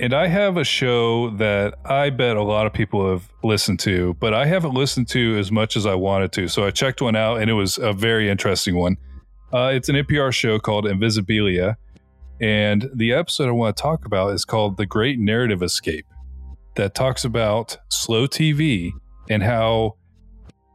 And 0.00 0.14
I 0.14 0.26
have 0.28 0.56
a 0.56 0.64
show 0.64 1.28
that 1.36 1.74
I 1.84 2.08
bet 2.08 2.38
a 2.38 2.42
lot 2.42 2.66
of 2.66 2.72
people 2.72 3.10
have 3.10 3.28
listened 3.44 3.80
to, 3.80 4.14
but 4.14 4.32
I 4.32 4.46
haven't 4.46 4.72
listened 4.72 5.08
to 5.08 5.36
as 5.36 5.52
much 5.52 5.76
as 5.76 5.84
I 5.84 5.96
wanted 5.96 6.32
to. 6.32 6.48
So 6.48 6.64
I 6.64 6.70
checked 6.70 7.02
one 7.02 7.14
out 7.14 7.42
and 7.42 7.50
it 7.50 7.54
was 7.54 7.76
a 7.76 7.92
very 7.92 8.30
interesting 8.30 8.74
one. 8.76 8.96
Uh, 9.52 9.72
it's 9.74 9.90
an 9.90 9.96
NPR 9.96 10.32
show 10.32 10.58
called 10.58 10.86
Invisibilia. 10.86 11.76
And 12.40 12.90
the 12.94 13.12
episode 13.12 13.48
I 13.48 13.52
want 13.52 13.76
to 13.76 13.82
talk 13.82 14.04
about 14.04 14.32
is 14.34 14.44
called 14.44 14.76
The 14.76 14.86
Great 14.86 15.18
Narrative 15.18 15.62
Escape, 15.62 16.06
that 16.76 16.94
talks 16.94 17.24
about 17.24 17.78
slow 17.88 18.26
TV 18.26 18.92
and 19.30 19.42
how 19.42 19.96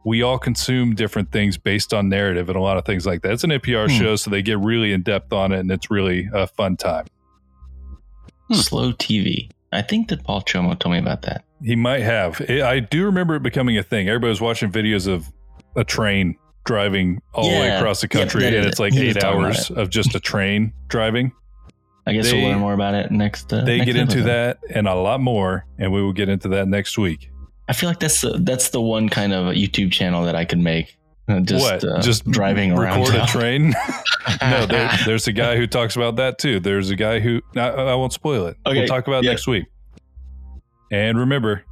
we 0.04 0.20
all 0.22 0.38
consume 0.38 0.96
different 0.96 1.30
things 1.30 1.56
based 1.56 1.94
on 1.94 2.08
narrative 2.08 2.48
and 2.48 2.56
a 2.56 2.60
lot 2.60 2.76
of 2.76 2.84
things 2.84 3.06
like 3.06 3.22
that. 3.22 3.32
It's 3.34 3.44
an 3.44 3.50
NPR 3.52 3.88
Hmm. 3.88 3.96
show, 3.98 4.16
so 4.16 4.30
they 4.30 4.42
get 4.42 4.58
really 4.58 4.92
in 4.92 5.02
depth 5.02 5.32
on 5.32 5.52
it 5.52 5.60
and 5.60 5.70
it's 5.70 5.90
really 5.92 6.28
a 6.32 6.48
fun 6.48 6.76
time. 6.76 7.06
Hmm. 8.48 8.54
Slow 8.54 8.92
TV. 8.92 9.48
I 9.70 9.80
think 9.82 10.08
that 10.08 10.24
Paul 10.24 10.42
Chomo 10.42 10.76
told 10.78 10.92
me 10.92 10.98
about 10.98 11.22
that. 11.22 11.44
He 11.62 11.76
might 11.76 12.02
have. 12.02 12.40
I 12.50 12.80
do 12.80 13.04
remember 13.04 13.36
it 13.36 13.42
becoming 13.44 13.78
a 13.78 13.82
thing. 13.84 14.08
Everybody 14.08 14.30
was 14.30 14.40
watching 14.40 14.70
videos 14.72 15.06
of 15.06 15.32
a 15.76 15.84
train 15.84 16.34
driving 16.64 17.22
all 17.32 17.44
the 17.44 17.50
way 17.60 17.70
across 17.70 18.00
the 18.00 18.08
country, 18.08 18.42
that 18.42 18.54
and 18.54 18.66
it's 18.66 18.78
like 18.80 18.94
eight 18.94 19.22
hours 19.22 19.70
of 19.70 19.88
just 19.88 20.14
a 20.14 20.20
train 20.20 20.72
driving. 20.88 21.32
I 22.06 22.12
guess 22.12 22.30
They- 22.30 22.40
we'll 22.40 22.50
learn 22.50 22.58
more 22.58 22.74
about 22.74 22.94
it 22.94 23.10
next. 23.12 23.52
Uh, 23.52 23.64
They 23.64 23.78
next 23.78 23.86
get 23.86 23.96
into 23.96 24.12
episode. 24.18 24.28
that 24.28 24.58
and 24.74 24.88
a 24.88 24.94
lot 24.94 25.20
more, 25.20 25.66
and 25.78 25.92
we 25.92 26.02
will 26.02 26.12
get 26.12 26.28
into 26.28 26.48
that 26.48 26.66
next 26.68 26.98
week. 26.98 27.30
I 27.68 27.72
feel 27.74 27.88
like 27.88 28.00
that's 28.00 28.20
the, 28.20 28.38
that's 28.42 28.70
the 28.70 28.80
one 28.80 29.08
kind 29.08 29.32
of 29.32 29.54
YouTube 29.54 29.92
channel 29.92 30.24
that 30.24 30.34
I 30.34 30.44
could 30.44 30.58
make. 30.58 30.96
Uh, 31.28 31.38
Just, 31.40 31.64
what? 31.64 31.84
uh, 31.84 32.00
just 32.00 32.28
driving 32.28 32.72
around. 32.72 33.00
record 33.02 33.14
a 33.14 33.18
town. 33.18 33.26
train? 33.28 33.74
no, 34.42 34.66
there, 34.66 34.90
there's 35.06 35.28
a 35.28 35.32
guy 35.32 35.56
who 35.56 35.68
talks 35.68 35.94
about 35.94 36.16
that 36.16 36.38
too. 36.38 36.58
There's 36.58 36.90
a 36.90 36.96
guy 36.96 37.20
who 37.20 37.40
I, 37.54 37.68
I 37.68 37.94
won't 37.94 38.12
spoil 38.12 38.46
it. 38.46 38.56
Okay, 38.66 38.78
We'll 38.80 38.88
talk 38.88 39.06
about 39.06 39.18
it 39.22 39.26
yeah. 39.26 39.30
next 39.30 39.46
week. 39.46 39.66
And 40.90 41.16
remember, 41.16 41.62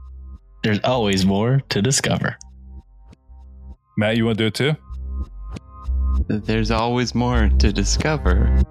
There's 0.62 0.78
always 0.84 1.26
more 1.26 1.60
to 1.70 1.82
discover. 1.82 2.38
Matt, 3.98 4.16
you 4.16 4.24
want 4.24 4.38
to 4.38 4.44
do 4.44 4.46
it 4.46 4.54
too? 4.54 4.76
There's 6.28 6.70
always 6.70 7.14
more 7.14 7.48
to 7.58 7.72
discover. 7.72 8.62